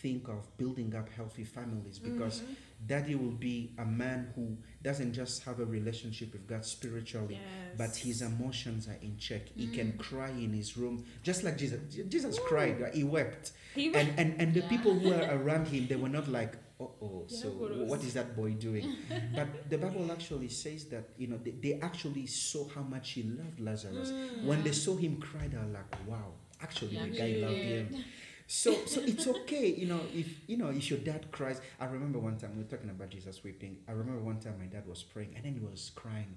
think 0.00 0.28
of 0.28 0.56
building 0.56 0.94
up 0.94 1.08
healthy 1.10 1.44
families 1.44 1.98
because 1.98 2.42
daddy 2.86 3.14
will 3.16 3.32
be 3.32 3.72
a 3.78 3.84
man 3.84 4.32
who 4.36 4.56
doesn't 4.82 5.12
just 5.12 5.42
have 5.44 5.58
a 5.58 5.64
relationship 5.64 6.32
with 6.32 6.46
God 6.46 6.64
spiritually, 6.64 7.40
but 7.76 7.96
his 7.96 8.22
emotions 8.22 8.86
are 8.88 8.98
in 9.02 9.16
check. 9.18 9.42
He 9.56 9.66
can 9.66 9.98
cry 9.98 10.28
in 10.30 10.52
his 10.52 10.76
room, 10.76 11.04
just 11.22 11.42
like 11.42 11.58
Jesus. 11.58 11.80
Jesus 12.08 12.38
cried, 12.46 12.80
right? 12.80 12.94
he 12.94 13.02
wept. 13.04 13.52
He 13.74 13.92
And, 13.92 14.12
and, 14.18 14.40
and 14.40 14.54
the 14.54 14.60
Yeah. 14.60 14.68
people 14.68 14.92
who 14.94 15.08
were 15.08 15.26
around 15.42 15.66
him, 15.68 15.88
they 15.88 15.96
were 15.96 16.08
not 16.08 16.28
like, 16.28 16.54
oh, 16.80 16.92
oh, 17.02 17.26
Yeah, 17.28 17.36
so 17.36 17.48
what 17.50 18.04
is 18.04 18.14
that 18.14 18.36
boy 18.36 18.52
doing? 18.52 18.96
but 19.34 19.68
the 19.68 19.78
Bible 19.78 20.10
actually 20.12 20.48
says 20.48 20.84
that, 20.86 21.08
you 21.18 21.26
know, 21.26 21.38
they, 21.38 21.50
they 21.50 21.74
actually 21.82 22.26
saw 22.26 22.68
how 22.68 22.82
much 22.82 23.10
he 23.12 23.24
loved 23.24 23.58
Lazarus. 23.58 24.12
When 24.44 24.62
they 24.62 24.72
saw 24.72 24.96
him 24.96 25.16
cry, 25.20 25.48
they 25.48 25.56
were 25.58 25.64
like, 25.64 25.90
wow, 26.06 26.32
actually 26.62 26.96
the 26.96 27.10
guy 27.10 27.32
loved 27.44 27.64
him. 27.64 28.04
So, 28.50 28.74
so 28.86 29.02
it's 29.02 29.26
okay, 29.28 29.66
you 29.74 29.86
know, 29.86 30.00
if 30.14 30.26
you 30.48 30.56
know 30.56 30.70
if 30.70 30.88
your 30.90 30.98
dad 31.00 31.30
cries. 31.30 31.60
I 31.78 31.84
remember 31.84 32.18
one 32.18 32.38
time 32.38 32.52
we 32.56 32.62
were 32.62 32.68
talking 32.68 32.88
about 32.88 33.10
Jesus 33.10 33.44
weeping. 33.44 33.76
I 33.86 33.92
remember 33.92 34.22
one 34.22 34.40
time 34.40 34.54
my 34.58 34.64
dad 34.66 34.86
was 34.88 35.02
praying 35.02 35.34
and 35.36 35.44
then 35.44 35.52
he 35.52 35.60
was 35.60 35.90
crying, 35.94 36.36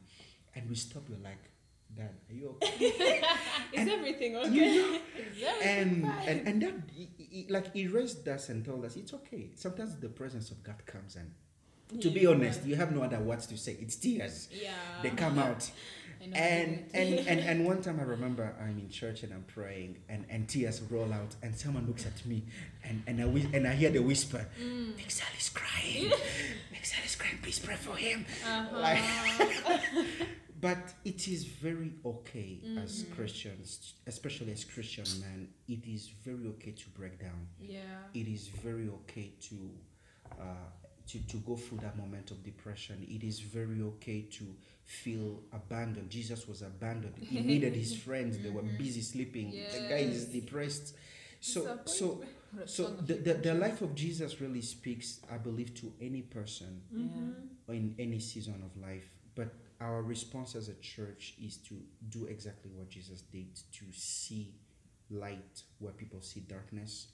and 0.53 0.67
we 0.69 0.75
stopped. 0.75 1.09
We 1.09 1.15
were 1.15 1.23
like, 1.23 1.39
Dad, 1.95 2.11
are 2.29 2.33
you 2.33 2.55
okay? 2.61 3.21
Is 3.73 3.87
everything 3.87 4.35
okay? 4.35 4.49
You 4.49 4.81
know, 4.81 4.99
everything 5.39 5.63
and 5.63 6.03
fine? 6.03 6.27
and 6.27 6.47
and 6.47 6.61
that 6.63 6.73
he, 6.93 7.09
he, 7.17 7.47
like 7.49 7.73
he 7.73 7.87
raised 7.87 8.27
us 8.27 8.49
and 8.49 8.65
told 8.65 8.83
us 8.83 8.97
it's 8.97 9.13
okay. 9.13 9.51
Sometimes 9.55 9.95
the 9.97 10.09
presence 10.09 10.51
of 10.51 10.63
God 10.63 10.85
comes 10.85 11.15
and. 11.15 11.31
To 11.99 12.09
be 12.09 12.25
honest, 12.25 12.63
you 12.63 12.77
have 12.77 12.95
no 12.95 13.03
other 13.03 13.19
words 13.19 13.45
to 13.47 13.57
say. 13.57 13.75
It's 13.81 13.97
tears. 13.97 14.47
yeah. 14.49 14.71
They 15.03 15.09
come 15.09 15.37
out. 15.37 15.69
And, 16.23 16.85
and 16.93 17.19
and 17.27 17.39
and 17.49 17.65
one 17.65 17.81
time 17.81 17.99
I 17.99 18.03
remember 18.03 18.53
I'm 18.61 18.77
in 18.79 18.89
church 18.89 19.23
and 19.23 19.33
I'm 19.33 19.43
praying 19.43 19.97
and, 20.09 20.25
and 20.29 20.47
tears 20.47 20.81
roll 20.89 21.11
out 21.11 21.35
and 21.41 21.55
someone 21.55 21.87
looks 21.87 22.05
at 22.05 22.25
me 22.25 22.43
and, 22.83 23.01
and 23.07 23.19
I 23.21 23.25
and 23.57 23.67
I 23.67 23.73
hear 23.73 23.89
the 23.89 23.99
whisper, 24.01 24.45
Mm. 24.61 24.93
Is 25.37 25.49
crying. 25.49 26.11
Sal 26.83 27.03
is 27.05 27.15
crying, 27.15 27.37
please 27.41 27.59
pray 27.59 27.75
for 27.75 27.95
him. 27.95 28.25
Uh-huh. 28.45 28.79
Like 28.79 29.01
but 30.61 30.93
it 31.05 31.27
is 31.27 31.43
very 31.45 31.91
okay 32.05 32.59
as 32.83 33.03
Mm-hmm. 33.03 33.13
Christians, 33.15 33.93
especially 34.07 34.51
as 34.51 34.63
Christian 34.63 35.05
men, 35.21 35.47
it 35.67 35.85
is 35.87 36.09
very 36.23 36.47
okay 36.53 36.71
to 36.71 36.89
break 36.89 37.19
down. 37.19 37.47
yeah. 37.59 37.79
It 38.13 38.27
is 38.27 38.47
very 38.47 38.87
okay 38.89 39.31
to 39.49 39.55
uh, 40.39 40.43
to, 41.11 41.19
to 41.27 41.37
go 41.37 41.55
through 41.55 41.79
that 41.79 41.97
moment 41.97 42.31
of 42.31 42.43
depression. 42.43 43.05
It 43.09 43.23
is 43.23 43.39
very 43.39 43.81
okay 43.81 44.21
to 44.31 44.45
feel 44.85 45.41
abandoned. 45.53 46.09
Jesus 46.09 46.47
was 46.47 46.61
abandoned. 46.61 47.15
He 47.19 47.39
needed 47.51 47.75
his 47.75 47.95
friends. 47.95 48.37
They 48.37 48.49
were 48.49 48.61
busy 48.61 49.01
sleeping. 49.01 49.51
The 49.51 49.87
guy 49.89 50.01
is 50.09 50.25
depressed. 50.25 50.95
So 51.39 51.79
so 51.85 52.23
so 52.65 52.87
the, 52.87 53.15
the, 53.15 53.33
the 53.35 53.53
life 53.53 53.81
of 53.81 53.95
Jesus 53.95 54.41
really 54.41 54.61
speaks, 54.61 55.19
I 55.31 55.37
believe, 55.37 55.73
to 55.75 55.91
any 56.01 56.21
person 56.21 56.81
Mhm. 56.93 57.33
in 57.69 57.95
any 57.97 58.19
season 58.19 58.61
of 58.63 58.81
life. 58.81 59.09
But 59.35 59.53
our 59.79 60.03
response 60.03 60.55
as 60.55 60.67
a 60.69 60.75
church 60.75 61.33
is 61.41 61.57
to 61.57 61.75
do 62.09 62.25
exactly 62.25 62.71
what 62.75 62.89
Jesus 62.89 63.21
did 63.21 63.47
to 63.55 63.85
see 63.91 64.53
light 65.09 65.63
where 65.79 65.93
people 65.93 66.21
see 66.21 66.41
darkness, 66.41 67.07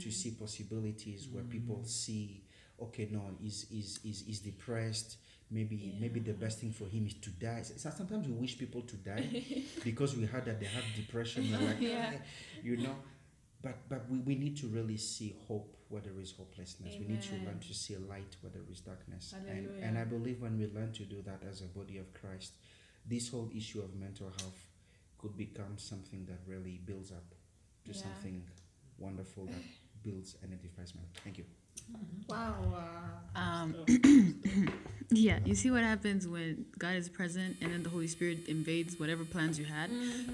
to 0.00 0.10
see 0.10 0.32
possibilities 0.32 1.28
where 1.32 1.44
people 1.44 1.76
mm-hmm. 1.76 1.86
see, 1.86 2.42
okay, 2.80 3.08
no, 3.10 3.22
is 3.44 3.66
is 3.70 4.00
is 4.04 4.22
is 4.28 4.40
depressed. 4.40 5.18
Maybe 5.50 5.94
maybe 5.98 6.20
the 6.20 6.34
best 6.34 6.58
thing 6.60 6.72
for 6.72 6.84
him 6.86 7.06
is 7.06 7.14
to 7.14 7.30
die. 7.30 7.62
So 7.62 7.90
sometimes 7.90 8.26
we 8.28 8.34
wish 8.34 8.58
people 8.58 8.82
to 8.82 8.96
die 8.96 9.44
because 9.84 10.14
we 10.16 10.26
heard 10.26 10.44
that 10.44 10.60
they 10.60 10.66
have 10.66 10.84
depression. 10.94 11.48
We're 11.50 11.66
like, 11.66 11.80
Yeah. 11.80 12.12
"Eh," 12.14 12.18
you 12.62 12.76
know. 12.76 12.96
But 13.62 13.88
but 13.88 14.08
we, 14.10 14.18
we 14.20 14.34
need 14.36 14.56
to 14.58 14.68
really 14.68 14.98
see 14.98 15.34
hope 15.48 15.74
where 15.88 16.02
there 16.02 16.20
is 16.20 16.32
hopelessness. 16.32 16.94
We 17.00 17.06
need 17.06 17.22
to 17.22 17.34
learn 17.46 17.58
to 17.60 17.74
see 17.74 17.96
light 17.96 18.36
where 18.42 18.52
there 18.52 18.66
is 18.70 18.80
darkness. 18.80 19.34
And 19.48 19.68
and 19.82 19.98
I 19.98 20.04
believe 20.04 20.40
when 20.42 20.58
we 20.58 20.66
learn 20.66 20.92
to 20.92 21.04
do 21.04 21.22
that 21.22 21.42
as 21.48 21.62
a 21.62 21.66
body 21.78 21.98
of 21.98 22.12
Christ, 22.12 22.52
this 23.08 23.30
whole 23.30 23.50
issue 23.56 23.80
of 23.80 23.94
mental 23.96 24.28
health 24.38 24.60
could 25.18 25.36
become 25.36 25.78
something 25.78 26.26
that 26.26 26.38
really 26.46 26.78
builds 26.84 27.10
up 27.10 27.24
to 27.86 27.90
Yeah. 27.92 28.02
something 28.02 28.44
wonderful 28.98 29.46
that 29.46 29.64
builds 30.02 30.36
and 30.42 30.52
edifies 30.52 30.94
man. 30.94 31.06
Thank 31.24 31.38
you. 31.38 31.44
Wow. 32.28 32.54
Um, 33.36 33.74
yeah, 35.10 35.38
you 35.44 35.54
see 35.54 35.70
what 35.70 35.82
happens 35.82 36.26
when 36.26 36.66
God 36.78 36.94
is 36.96 37.08
present 37.08 37.56
and 37.60 37.72
then 37.72 37.82
the 37.82 37.90
Holy 37.90 38.08
Spirit 38.08 38.48
invades 38.48 38.98
whatever 38.98 39.24
plans 39.24 39.58
you 39.58 39.64
had. 39.64 39.90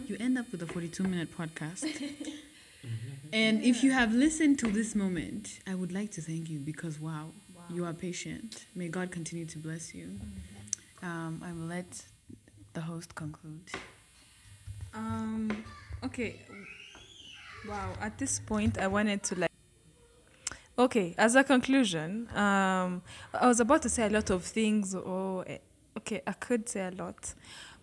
You 0.07 0.17
end 0.19 0.39
up 0.39 0.51
with 0.51 0.63
a 0.63 0.67
42 0.67 1.03
minute 1.05 1.37
podcast. 1.37 1.85
and 3.33 3.63
if 3.63 3.85
you 3.85 3.93
have 3.93 4.13
listened 4.13 4.59
to 4.61 4.69
this 4.69 4.95
moment, 4.95 5.61
I 5.67 5.75
would 5.75 5.93
like 5.93 6.11
to 6.13 6.23
thank 6.23 6.49
you 6.51 6.59
because 6.59 6.99
wow, 7.01 7.29
Wow. 7.55 7.63
you 7.71 7.85
are 7.85 7.93
patient. 7.93 8.67
May 8.75 8.89
God 8.89 9.11
continue 9.11 9.47
to 9.47 9.59
bless 9.59 9.95
you. 9.95 10.19
Um, 11.03 11.43
I 11.45 11.53
will 11.53 11.67
let 11.69 12.03
the 12.73 12.81
host 12.81 13.15
conclude. 13.15 13.71
Um. 14.95 15.65
Okay. 16.03 16.41
Wow. 17.69 17.93
At 18.01 18.19
this 18.19 18.41
point, 18.41 18.79
I 18.79 18.87
wanted 18.87 19.23
to 19.25 19.35
like. 19.41 19.51
Okay. 20.77 21.15
As 21.17 21.37
a 21.37 21.45
conclusion, 21.45 22.29
um, 22.35 23.03
I 23.33 23.47
was 23.47 23.61
about 23.61 23.83
to 23.83 23.89
say 23.89 24.07
a 24.07 24.11
lot 24.11 24.31
of 24.31 24.43
things. 24.45 24.95
Or 24.95 25.45
eh, 25.47 25.59
okay, 25.99 26.21
I 26.27 26.33
could 26.33 26.69
say 26.69 26.89
a 26.89 26.91
lot, 26.91 27.35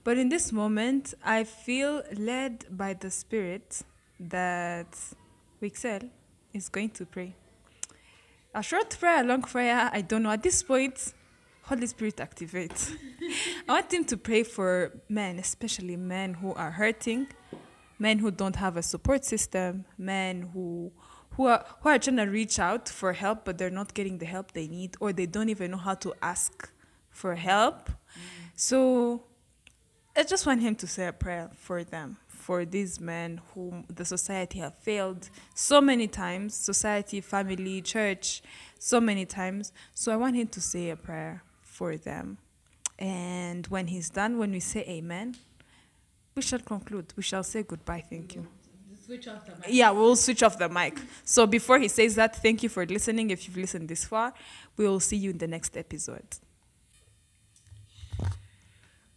But 0.03 0.17
in 0.17 0.29
this 0.29 0.51
moment, 0.51 1.13
I 1.23 1.43
feel 1.43 2.03
led 2.17 2.65
by 2.69 2.93
the 2.93 3.09
Spirit 3.09 3.83
that 4.19 4.97
Wixel 5.61 6.09
is 6.53 6.69
going 6.69 6.89
to 6.89 7.05
pray. 7.05 7.35
A 8.53 8.61
short 8.61 8.97
prayer, 8.99 9.21
a 9.21 9.23
long 9.23 9.43
prayer, 9.43 9.89
I 9.93 10.01
don't 10.01 10.23
know. 10.23 10.31
At 10.31 10.43
this 10.43 10.61
point, 10.61 11.13
Holy 11.63 11.87
Spirit 11.87 12.19
activate. 12.19 12.91
I 13.69 13.73
want 13.73 13.93
him 13.93 14.03
to 14.05 14.17
pray 14.17 14.43
for 14.43 14.91
men, 15.07 15.39
especially 15.39 15.95
men 15.95 16.33
who 16.33 16.53
are 16.55 16.71
hurting, 16.71 17.27
men 17.97 18.19
who 18.19 18.31
don't 18.31 18.57
have 18.57 18.75
a 18.75 18.83
support 18.83 19.23
system, 19.23 19.85
men 19.97 20.49
who 20.53 20.91
who 21.31 21.47
are 21.47 21.65
who 21.81 21.89
are 21.89 21.99
trying 21.99 22.17
to 22.17 22.23
reach 22.25 22.59
out 22.59 22.89
for 22.89 23.13
help 23.13 23.45
but 23.45 23.57
they're 23.57 23.69
not 23.69 23.93
getting 23.93 24.17
the 24.17 24.25
help 24.25 24.51
they 24.51 24.67
need 24.67 24.95
or 24.99 25.13
they 25.13 25.25
don't 25.25 25.49
even 25.49 25.71
know 25.71 25.77
how 25.77 25.93
to 25.95 26.13
ask 26.21 26.69
for 27.09 27.35
help. 27.35 27.89
Mm-hmm. 27.89 28.47
So 28.55 29.23
I 30.15 30.23
just 30.23 30.45
want 30.45 30.61
him 30.61 30.75
to 30.75 30.87
say 30.87 31.07
a 31.07 31.13
prayer 31.13 31.49
for 31.55 31.83
them, 31.83 32.17
for 32.27 32.65
these 32.65 32.99
men 32.99 33.39
whom 33.53 33.85
the 33.87 34.03
society 34.03 34.59
have 34.59 34.75
failed 34.75 35.29
so 35.55 35.79
many 35.79 36.07
times, 36.07 36.53
society, 36.53 37.21
family, 37.21 37.81
church, 37.81 38.41
so 38.77 38.99
many 38.99 39.25
times. 39.25 39.71
So 39.93 40.11
I 40.11 40.17
want 40.17 40.35
him 40.35 40.47
to 40.47 40.59
say 40.61 40.89
a 40.89 40.97
prayer 40.97 41.43
for 41.61 41.95
them. 41.95 42.39
And 42.99 43.65
when 43.67 43.87
he's 43.87 44.09
done, 44.09 44.37
when 44.37 44.51
we 44.51 44.59
say 44.59 44.81
amen, 44.81 45.37
we 46.35 46.41
shall 46.41 46.59
conclude. 46.59 47.13
We 47.15 47.23
shall 47.23 47.43
say 47.43 47.63
goodbye. 47.63 48.03
Thank 48.09 48.35
you. 48.35 48.47
Switch 49.11 49.27
off 49.27 49.45
the 49.45 49.51
mic. 49.51 49.65
Yeah, 49.67 49.91
we'll 49.91 50.15
switch 50.15 50.41
off 50.41 50.57
the 50.57 50.69
mic. 50.69 50.97
So 51.25 51.45
before 51.45 51.77
he 51.79 51.89
says 51.89 52.15
that, 52.15 52.41
thank 52.41 52.63
you 52.63 52.69
for 52.69 52.85
listening. 52.85 53.29
If 53.29 53.45
you've 53.45 53.57
listened 53.57 53.89
this 53.89 54.05
far, 54.05 54.33
we 54.77 54.87
will 54.87 55.01
see 55.01 55.17
you 55.17 55.31
in 55.31 55.37
the 55.37 55.49
next 55.49 55.75
episode. 55.75 56.25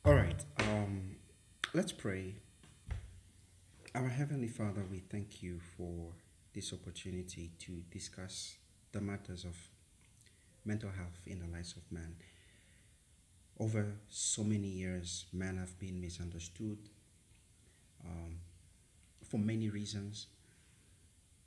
All 0.05 0.15
right. 0.15 0.45
Um, 0.59 1.15
let's 1.75 1.93
pray. 1.93 2.35
Our 3.95 4.09
Heavenly 4.09 4.49
Father, 4.49 4.85
we 4.91 4.99
thank 4.99 5.45
you 5.45 5.61
for 5.77 6.11
this 6.53 6.73
opportunity 6.73 7.53
to 7.61 7.85
discuss 7.93 8.57
the 8.91 9.01
matters 9.01 9.45
of 9.45 9.57
mental 10.65 10.91
health 10.91 11.21
in 11.25 11.39
the 11.39 11.47
lives 11.47 11.77
of 11.77 11.83
man. 11.93 12.17
Over 13.61 13.93
so 14.09 14.43
many 14.43 14.67
years, 14.67 15.27
men 15.33 15.57
have 15.59 15.79
been 15.79 16.01
misunderstood 16.01 16.79
um, 18.05 18.41
for 19.35 19.39
many 19.39 19.69
reasons. 19.69 20.29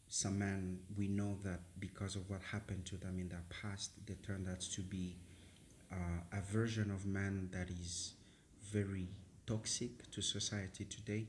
Some 0.10 0.39
men, 0.39 0.79
we 0.98 1.08
know 1.08 1.38
that 1.46 1.62
because 1.79 2.17
of 2.17 2.29
what 2.29 2.41
happened 2.51 2.86
to 2.88 2.98
them 2.98 3.17
in 3.17 3.29
their 3.29 3.46
past, 3.62 3.91
they 4.06 4.15
turned 4.15 4.50
out 4.50 4.60
to 4.60 4.82
be 4.82 5.15
uh, 5.89 5.96
a 6.34 6.41
version 6.41 6.91
of 6.91 7.06
man 7.06 7.50
that 7.53 7.70
is 7.70 8.15
very 8.74 9.08
toxic 9.46 10.12
to 10.12 10.22
society 10.22 10.84
today. 10.84 11.27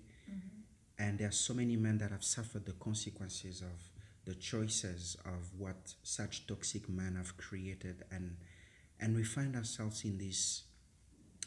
And 0.98 1.20
there 1.20 1.28
are 1.28 1.38
so 1.46 1.54
many 1.54 1.76
men 1.76 1.98
that 1.98 2.10
have 2.10 2.24
suffered 2.24 2.66
the 2.66 2.72
consequences 2.72 3.62
of 3.62 3.78
the 4.24 4.34
choices 4.34 5.16
of 5.24 5.52
what 5.56 5.94
such 6.02 6.48
toxic 6.48 6.88
men 6.88 7.14
have 7.14 7.36
created. 7.36 8.02
And, 8.10 8.36
and 8.98 9.14
we 9.14 9.22
find 9.22 9.54
ourselves 9.54 10.04
in 10.04 10.18
this 10.18 10.64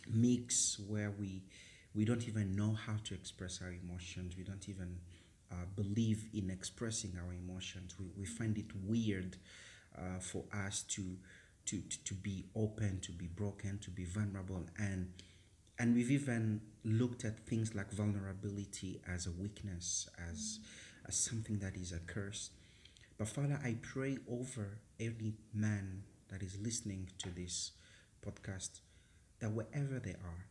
mix 0.09 0.79
where 0.87 1.11
we, 1.11 1.43
we 1.93 2.05
don't 2.05 2.27
even 2.27 2.55
know 2.55 2.73
how 2.73 2.95
to 3.03 3.13
express 3.13 3.61
our 3.61 3.71
emotions. 3.71 4.35
We 4.37 4.43
don't 4.43 4.67
even 4.69 4.99
uh, 5.51 5.55
believe 5.75 6.25
in 6.33 6.49
expressing 6.49 7.13
our 7.17 7.33
emotions. 7.33 7.95
We, 7.99 8.05
we 8.17 8.25
find 8.25 8.57
it 8.57 8.67
weird 8.85 9.37
uh, 9.97 10.19
for 10.19 10.43
us 10.53 10.83
to, 10.83 11.17
to, 11.65 11.81
to, 12.05 12.13
be 12.13 12.45
open, 12.55 12.99
to 13.01 13.11
be 13.11 13.27
broken, 13.27 13.79
to 13.79 13.89
be 13.89 14.05
vulnerable. 14.05 14.65
And 14.77 15.11
and 15.79 15.95
we've 15.95 16.11
even 16.11 16.61
looked 16.83 17.25
at 17.25 17.39
things 17.47 17.73
like 17.73 17.91
vulnerability 17.91 19.01
as 19.07 19.25
a 19.25 19.31
weakness, 19.31 20.07
as, 20.29 20.59
as 21.07 21.15
something 21.15 21.57
that 21.57 21.75
is 21.75 21.91
a 21.91 21.97
curse. 21.97 22.51
But 23.17 23.29
Father, 23.29 23.59
I 23.63 23.77
pray 23.81 24.19
over 24.29 24.77
any 24.99 25.33
man 25.55 26.03
that 26.29 26.43
is 26.43 26.59
listening 26.61 27.09
to 27.17 27.29
this 27.29 27.71
podcast 28.23 28.81
that 29.39 29.53
wherever 29.53 29.97
they 29.97 30.11
are, 30.11 30.45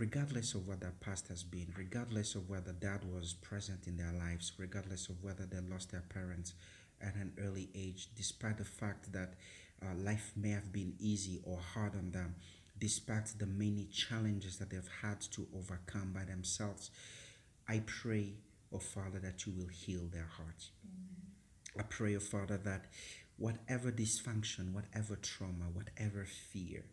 regardless 0.00 0.54
of 0.54 0.66
what 0.66 0.80
their 0.80 0.94
past 1.02 1.28
has 1.28 1.42
been, 1.42 1.66
regardless 1.76 2.34
of 2.34 2.48
whether 2.48 2.72
dad 2.72 3.04
was 3.04 3.34
present 3.34 3.86
in 3.86 3.98
their 3.98 4.12
lives, 4.12 4.52
regardless 4.56 5.10
of 5.10 5.22
whether 5.22 5.44
they 5.44 5.60
lost 5.70 5.92
their 5.92 6.04
parents 6.08 6.54
at 7.02 7.14
an 7.16 7.30
early 7.38 7.68
age, 7.74 8.08
despite 8.16 8.56
the 8.56 8.64
fact 8.64 9.12
that 9.12 9.34
uh, 9.82 9.94
life 9.94 10.32
may 10.34 10.48
have 10.48 10.72
been 10.72 10.94
easy 10.98 11.38
or 11.44 11.58
hard 11.74 11.94
on 11.94 12.10
them, 12.12 12.34
despite 12.78 13.26
the 13.38 13.44
many 13.44 13.86
challenges 13.92 14.56
that 14.56 14.70
they've 14.70 14.88
had 15.02 15.20
to 15.20 15.46
overcome 15.54 16.12
by 16.14 16.24
themselves, 16.24 16.90
I 17.68 17.82
pray, 17.84 18.32
oh 18.72 18.78
Father, 18.78 19.18
that 19.18 19.46
you 19.46 19.52
will 19.54 19.68
heal 19.68 20.08
their 20.10 20.30
hearts. 20.38 20.70
I 21.78 21.82
pray, 21.82 22.16
oh 22.16 22.20
Father, 22.20 22.56
that 22.56 22.86
whatever 23.36 23.92
dysfunction, 23.92 24.72
whatever 24.72 25.16
trauma, 25.16 25.66
whatever 25.74 26.24
fear 26.24 26.84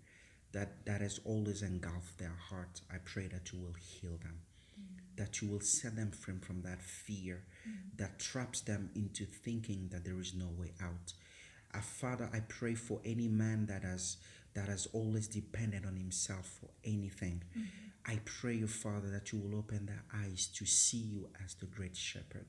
that, 0.58 0.86
that 0.88 1.02
has 1.02 1.20
always 1.24 1.62
engulfed 1.62 2.17
their 2.17 2.36
heart, 2.50 2.82
I 2.91 2.98
pray 2.98 3.28
that 3.28 3.54
you 3.54 3.60
will 3.60 3.76
heal 3.80 4.17
them. 4.24 4.39
Mm. 4.80 5.15
That 5.15 5.39
you 5.39 5.50
will 5.50 5.60
set 5.60 5.96
them 5.96 6.10
free 6.10 6.39
from 6.41 6.63
that 6.63 6.82
fear 6.82 7.43
mm. 7.67 7.74
that 7.98 8.17
traps 8.17 8.62
them 8.62 8.89
into 8.96 9.26
thinking 9.26 9.89
that 9.91 10.04
there 10.04 10.20
is 10.20 10.34
no 10.34 10.48
way 10.58 10.72
out. 10.82 11.13
Uh, 11.76 11.82
Father, 11.82 12.28
I 12.34 12.39
pray 12.39 12.74
for 12.74 13.00
any 13.06 13.28
man 13.28 13.67
that 13.67 13.84
has 13.84 14.17
that 14.56 14.67
has 14.67 14.88
always 14.93 15.28
depended 15.28 15.86
on 15.86 15.96
himself 15.96 16.48
for 16.60 16.70
anything. 16.84 17.43
Mm. 17.56 17.65
I 18.08 18.20
pray, 18.26 18.56
you 18.56 18.67
Father, 18.67 19.12
that 19.12 19.32
you 19.32 19.38
will 19.38 19.60
open 19.60 19.86
their 19.86 20.04
eyes 20.24 20.48
to 20.56 20.65
see 20.65 20.98
you 20.98 21.30
as 21.46 21.54
the 21.54 21.67
great 21.67 21.96
shepherd. 21.96 22.48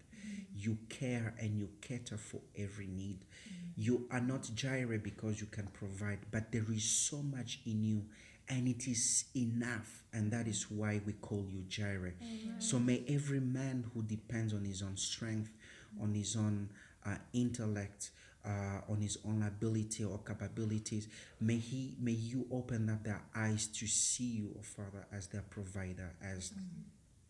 You 0.55 0.79
care 0.89 1.35
and 1.39 1.59
you 1.59 1.69
cater 1.83 2.17
for 2.17 2.41
every 2.57 2.87
need. 2.87 3.19
You 3.81 4.09
are 4.11 4.21
not 4.21 4.51
Jireh 4.57 4.99
because 4.99 5.41
you 5.41 5.47
can 5.47 5.69
provide, 5.69 6.19
but 6.33 6.51
there 6.51 6.67
is 6.73 6.83
so 6.83 7.23
much 7.23 7.61
in 7.65 7.85
you 7.85 8.03
and 8.49 8.67
it 8.67 8.89
is 8.89 9.27
enough. 9.37 10.03
And 10.13 10.33
that 10.33 10.49
is 10.49 10.69
why 10.69 11.01
we 11.07 11.13
call 11.13 11.47
you 11.49 11.63
Jireh. 11.69 12.15
So 12.59 12.81
may 12.81 13.05
every 13.09 13.39
man 13.39 13.85
who 13.95 14.03
depends 14.03 14.53
on 14.53 14.65
his 14.65 14.83
own 14.83 14.97
strength, 14.97 15.51
on 16.03 16.13
his 16.13 16.35
own 16.35 16.71
uh, 17.07 17.15
intellect, 17.33 18.11
uh, 18.45 18.81
on 18.89 19.01
his 19.01 19.19
own 19.25 19.45
ability 19.45 20.05
or 20.05 20.19
capabilities. 20.27 21.07
May 21.41 21.59
he, 21.59 21.95
may 22.01 22.13
you 22.13 22.47
open 22.51 22.91
up 22.91 23.05
their 23.05 23.23
eyes 23.37 23.69
to 23.69 23.87
see 23.87 24.25
you, 24.25 24.57
oh 24.59 24.63
Father, 24.63 25.07
as 25.13 25.29
their 25.29 25.45
provider, 25.49 26.15
as 26.21 26.53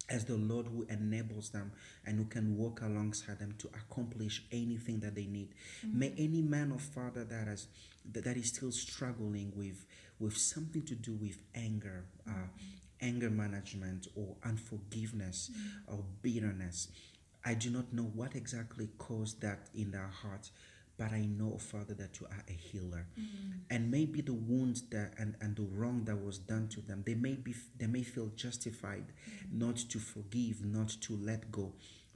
as 0.09 0.25
the 0.25 0.37
Lord 0.37 0.66
who 0.66 0.87
enables 0.88 1.51
them 1.51 1.73
and 2.07 2.18
who 2.18 2.25
can 2.25 2.57
walk 2.57 2.81
alongside 2.81 3.38
them 3.38 3.55
to 3.59 3.68
accomplish 3.68 4.44
anything 4.51 5.01
that 5.01 5.14
they 5.14 5.27
need. 5.27 5.55
May 5.85 6.09
mm-hmm. 6.09 6.25
any 6.25 6.42
man 6.42 6.73
or 6.73 6.79
father 6.79 7.25
that 7.25 7.47
has 7.47 7.68
that, 8.12 8.25
that 8.25 8.37
is 8.37 8.49
still 8.49 8.73
struggling 8.73 9.53
with 9.55 9.85
with 10.18 10.37
something 10.37 10.83
to 10.83 10.94
do 10.94 11.14
with 11.14 11.38
anger, 11.55 12.05
uh, 12.27 12.31
mm-hmm. 12.31 13.07
anger 13.07 13.31
management 13.31 14.09
or 14.16 14.35
unforgiveness 14.44 15.51
mm-hmm. 15.53 15.94
or 15.94 16.05
bitterness. 16.23 16.88
I 17.44 17.55
do 17.55 17.71
not 17.71 17.92
know 17.92 18.11
what 18.14 18.35
exactly 18.35 18.88
caused 18.99 19.40
that 19.42 19.68
in 19.75 19.92
their 19.92 20.11
heart, 20.23 20.51
but 20.99 21.13
I 21.13 21.27
know, 21.27 21.57
Father, 21.59 21.95
that 21.95 22.19
you 22.21 22.27
are 22.27 22.45
a 22.49 22.53
healer. 22.53 23.07
Mm-hmm. 23.19 23.51
And 23.71 23.91
maybe 23.91 24.21
the 24.21 24.35
wounds 24.35 24.83
that 24.91 25.15
and, 25.17 25.37
and 25.41 25.55
the 25.57 25.63
wrong 25.63 26.05
that 26.05 26.17
was 26.23 26.39
done 26.39 26.69
to 26.71 26.81
them, 26.81 27.05
they 27.07 27.15
may 27.15 27.35
be 27.35 27.55
they 27.79 27.87
may 27.87 28.03
feel 28.03 28.31
justified 28.35 29.07
mm-hmm. 29.07 29.59
not 29.59 29.77
to 29.77 29.99
forgive, 29.99 30.65
not 30.65 30.89
to 31.03 31.17
let 31.17 31.53
go. 31.53 31.73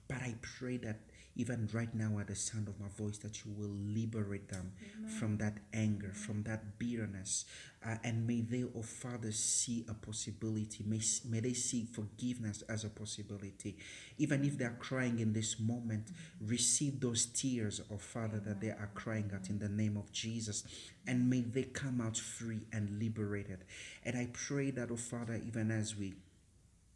But 0.08 0.18
I 0.18 0.34
pray 0.42 0.78
that 0.78 1.00
even 1.36 1.68
right 1.72 1.94
now 1.94 2.18
at 2.18 2.26
the 2.26 2.34
sound 2.34 2.68
of 2.68 2.78
my 2.80 2.88
voice 2.88 3.18
that 3.18 3.44
you 3.44 3.52
will 3.56 3.74
liberate 3.94 4.48
them 4.48 4.72
from 5.18 5.38
that 5.38 5.58
anger 5.72 6.12
from 6.12 6.42
that 6.42 6.78
bitterness 6.78 7.44
uh, 7.84 7.96
and 8.04 8.26
may 8.26 8.40
they 8.40 8.64
oh 8.64 8.82
father 8.82 9.32
see 9.32 9.84
a 9.88 9.94
possibility. 9.94 10.84
May, 10.86 11.00
may 11.28 11.40
they 11.40 11.52
see 11.52 11.84
forgiveness 11.84 12.62
as 12.68 12.84
a 12.84 12.88
possibility. 12.88 13.76
Even 14.18 14.44
if 14.44 14.56
they're 14.56 14.76
crying 14.78 15.18
in 15.18 15.32
this 15.32 15.58
moment 15.58 16.10
receive 16.40 17.00
those 17.00 17.26
tears 17.26 17.80
oh 17.92 17.98
father 17.98 18.38
that 18.40 18.60
they 18.60 18.68
are 18.68 18.90
crying 18.94 19.30
out 19.34 19.48
in 19.48 19.58
the 19.58 19.68
name 19.68 19.96
of 19.96 20.12
jesus 20.12 20.64
and 21.06 21.28
may 21.28 21.40
they 21.40 21.64
come 21.64 22.00
out 22.00 22.16
free 22.16 22.60
and 22.72 22.98
liberated. 23.00 23.64
And 24.04 24.16
i 24.16 24.28
pray 24.32 24.70
that 24.72 24.90
oh 24.90 24.96
father 24.96 25.40
even 25.44 25.70
as 25.70 25.96
we 25.96 26.14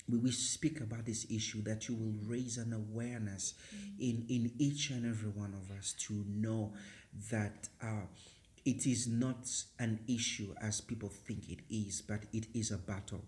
we 0.09 0.19
will 0.19 0.33
speak 0.33 0.81
about 0.81 1.05
this 1.05 1.27
issue 1.31 1.63
that 1.63 1.89
you 1.89 1.95
will 1.95 2.15
raise 2.27 2.59
an 2.59 2.73
awareness 2.73 3.55
in 3.99 4.25
in 4.29 4.53
each 4.59 4.91
and 4.91 5.07
every 5.07 5.31
one 5.31 5.55
of 5.55 5.77
us 5.77 5.95
to 5.99 6.25
know 6.29 6.73
that 7.31 7.69
uh, 7.83 8.07
it 8.65 8.87
is 8.87 9.07
not 9.07 9.49
an 9.79 10.01
issue 10.09 10.55
as 10.61 10.81
people 10.81 11.09
think 11.09 11.49
it 11.49 11.61
is 11.71 12.03
but 12.03 12.25
it 12.33 12.47
is 12.55 12.71
a 12.71 12.79
battle 12.79 13.25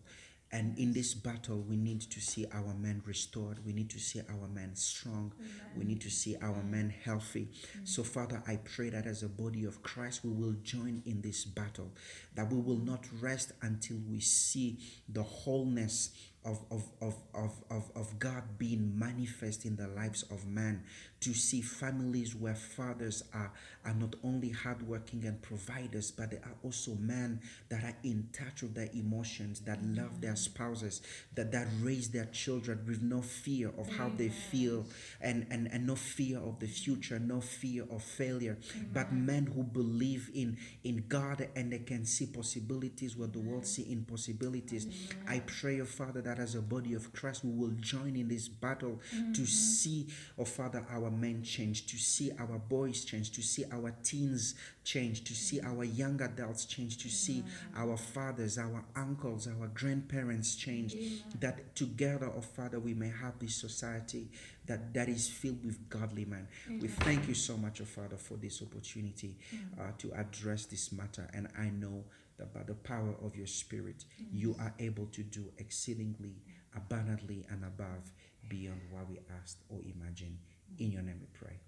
And 0.51 0.79
in 0.79 0.95
this 0.95 1.13
battle, 1.13 1.61
we 1.61 1.77
need 1.77 2.01
to 2.01 2.21
see 2.21 2.47
our 2.53 2.73
men 2.73 3.03
restored. 3.05 3.59
We 3.67 3.75
need 3.75 3.91
to 3.91 3.99
see 3.99 4.21
our 4.31 4.49
men 4.49 4.75
strong. 4.77 5.35
We 5.77 5.85
need 5.85 6.01
to 6.01 6.11
see 6.11 6.37
our 6.41 6.63
men 6.63 6.89
healthy. 7.05 7.49
So, 7.85 8.03
Father, 8.03 8.43
I 8.47 8.57
pray 8.57 8.89
that 8.91 9.07
as 9.07 9.23
a 9.23 9.29
body 9.29 9.65
of 9.65 9.83
Christ, 9.83 10.25
we 10.25 10.31
will 10.31 10.55
join 10.63 11.03
in 11.05 11.21
this 11.21 11.45
battle, 11.45 11.93
that 12.35 12.51
we 12.51 12.59
will 12.61 12.79
not 12.79 13.05
rest 13.21 13.53
until 13.61 13.99
we 14.09 14.21
see 14.21 14.79
the 15.07 15.23
wholeness 15.23 16.11
of, 16.45 16.61
of, 16.71 16.85
of, 17.01 17.15
of, 17.35 17.53
of, 17.71 17.91
of 17.95 18.19
God 18.19 18.43
being 18.59 18.99
manifest 18.99 19.65
in 19.65 19.77
the 19.77 19.89
lives 19.89 20.23
of 20.31 20.47
man, 20.47 20.83
to 21.21 21.35
see 21.35 21.61
families 21.61 22.35
where 22.35 22.55
fathers 22.55 23.25
are, 23.35 23.53
are 23.85 23.95
not 23.95 24.15
only 24.23 24.51
hardworking 24.51 25.25
and 25.25 25.43
providers, 25.43 26.11
but 26.11 26.31
they 26.31 26.37
are 26.37 26.55
also 26.63 26.95
men 26.95 27.41
that 27.69 27.83
are 27.83 27.97
in 28.05 28.29
touch 28.33 28.63
with 28.63 28.75
their 28.75 28.89
emotions, 28.95 29.61
that 29.61 29.85
love 29.85 30.21
their 30.21 30.37
spouses, 30.37 31.03
that, 31.35 31.51
that 31.51 31.67
raise 31.83 32.11
their 32.11 32.27
children 32.27 32.85
with 32.87 33.03
no 33.03 33.21
fear 33.21 33.73
of 33.79 33.89
how 33.97 34.09
they 34.17 34.29
feel 34.29 34.87
and, 35.21 35.47
and, 35.51 35.69
and 35.73 35.87
no 35.87 35.97
fear 35.97 36.39
of 36.39 36.59
the 36.61 36.67
future, 36.69 37.19
no 37.19 37.41
fear 37.41 37.85
of 37.91 38.03
failure, 38.03 38.57
but 38.93 39.13
men 39.13 39.47
who 39.47 39.65
believe 39.65 40.31
in, 40.35 40.57
in 40.85 41.05
God 41.09 41.49
and 41.57 41.73
they 41.73 41.79
can 41.81 42.05
see 42.05 42.27
possibilities 42.27 43.17
where 43.17 43.29
the 43.29 43.41
world 43.41 43.67
see 43.67 43.91
impossibilities. 43.91 44.87
I 45.27 45.41
pray, 45.41 45.81
oh 45.81 45.85
Father, 45.85 46.23
that 46.29 46.39
as 46.39 46.55
a 46.55 46.61
body 46.61 46.93
of 46.93 47.11
Christ, 47.15 47.43
we 47.43 47.51
will 47.51 47.75
join 47.81 48.15
in 48.15 48.29
this 48.29 48.49
battle 48.49 49.01
to 49.33 49.47
see, 49.47 50.07
oh 50.39 50.45
Father, 50.45 50.85
our 50.91 51.11
men 51.11 51.43
change, 51.43 51.87
to 51.87 51.97
see 51.97 52.31
our 52.39 52.59
boys 52.59 53.03
change, 53.03 53.31
to 53.33 53.43
see 53.43 53.65
our 53.73 53.95
teens 54.05 54.55
change, 54.85 55.25
to 55.25 55.35
see 55.35 55.59
our 55.63 55.85
young 55.85 56.21
adults 56.21 56.67
change, 56.67 56.99
to 56.99 57.09
see 57.09 57.43
our 57.75 57.97
fathers, 57.97 58.59
our 58.59 58.85
uncles, 58.95 59.49
our 59.49 59.69
grandparents 59.69 60.55
change. 60.55 60.95
That 61.41 61.75
together, 61.75 62.31
oh 62.37 62.43
Father, 62.43 62.79
we 62.79 62.93
may 62.93 63.09
have 63.09 63.39
this 63.39 63.55
society 63.55 64.29
that, 64.67 64.93
that 64.93 65.09
is 65.09 65.29
filled 65.31 65.65
with 65.65 65.89
godly 65.89 66.27
men. 66.27 66.47
We 66.69 66.89
thank 66.89 67.27
you 67.27 67.35
so 67.35 67.57
much, 67.57 67.81
oh 67.81 67.87
Father, 67.87 68.19
for 68.19 68.35
this 68.35 68.61
opportunity 68.61 69.35
uh, 69.81 69.93
to 69.97 70.13
address 70.13 70.67
this 70.67 70.93
matter. 70.93 71.27
And 71.33 71.49
I 71.59 71.71
know 71.71 72.05
that 72.39 72.55
by 72.55 72.63
the 72.63 72.75
power 72.75 73.15
of 73.25 73.37
your 73.37 73.47
spirit, 73.47 74.05
yes. 74.19 74.29
you 74.33 74.57
are 74.61 74.75
able 74.79 75.07
to 75.07 75.23
do 75.23 75.53
exceedingly, 75.59 76.37
abundantly, 76.77 77.45
and 77.51 77.65
above 77.65 78.13
beyond 78.49 78.81
what 78.91 79.09
we 79.09 79.19
asked 79.43 79.59
or 79.69 79.81
imagine. 79.83 80.39
In 80.79 80.93
your 80.93 81.03
name 81.03 81.21
we 81.21 81.27
pray. 81.39 81.59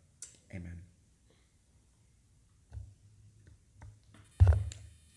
Amen. 0.55 0.90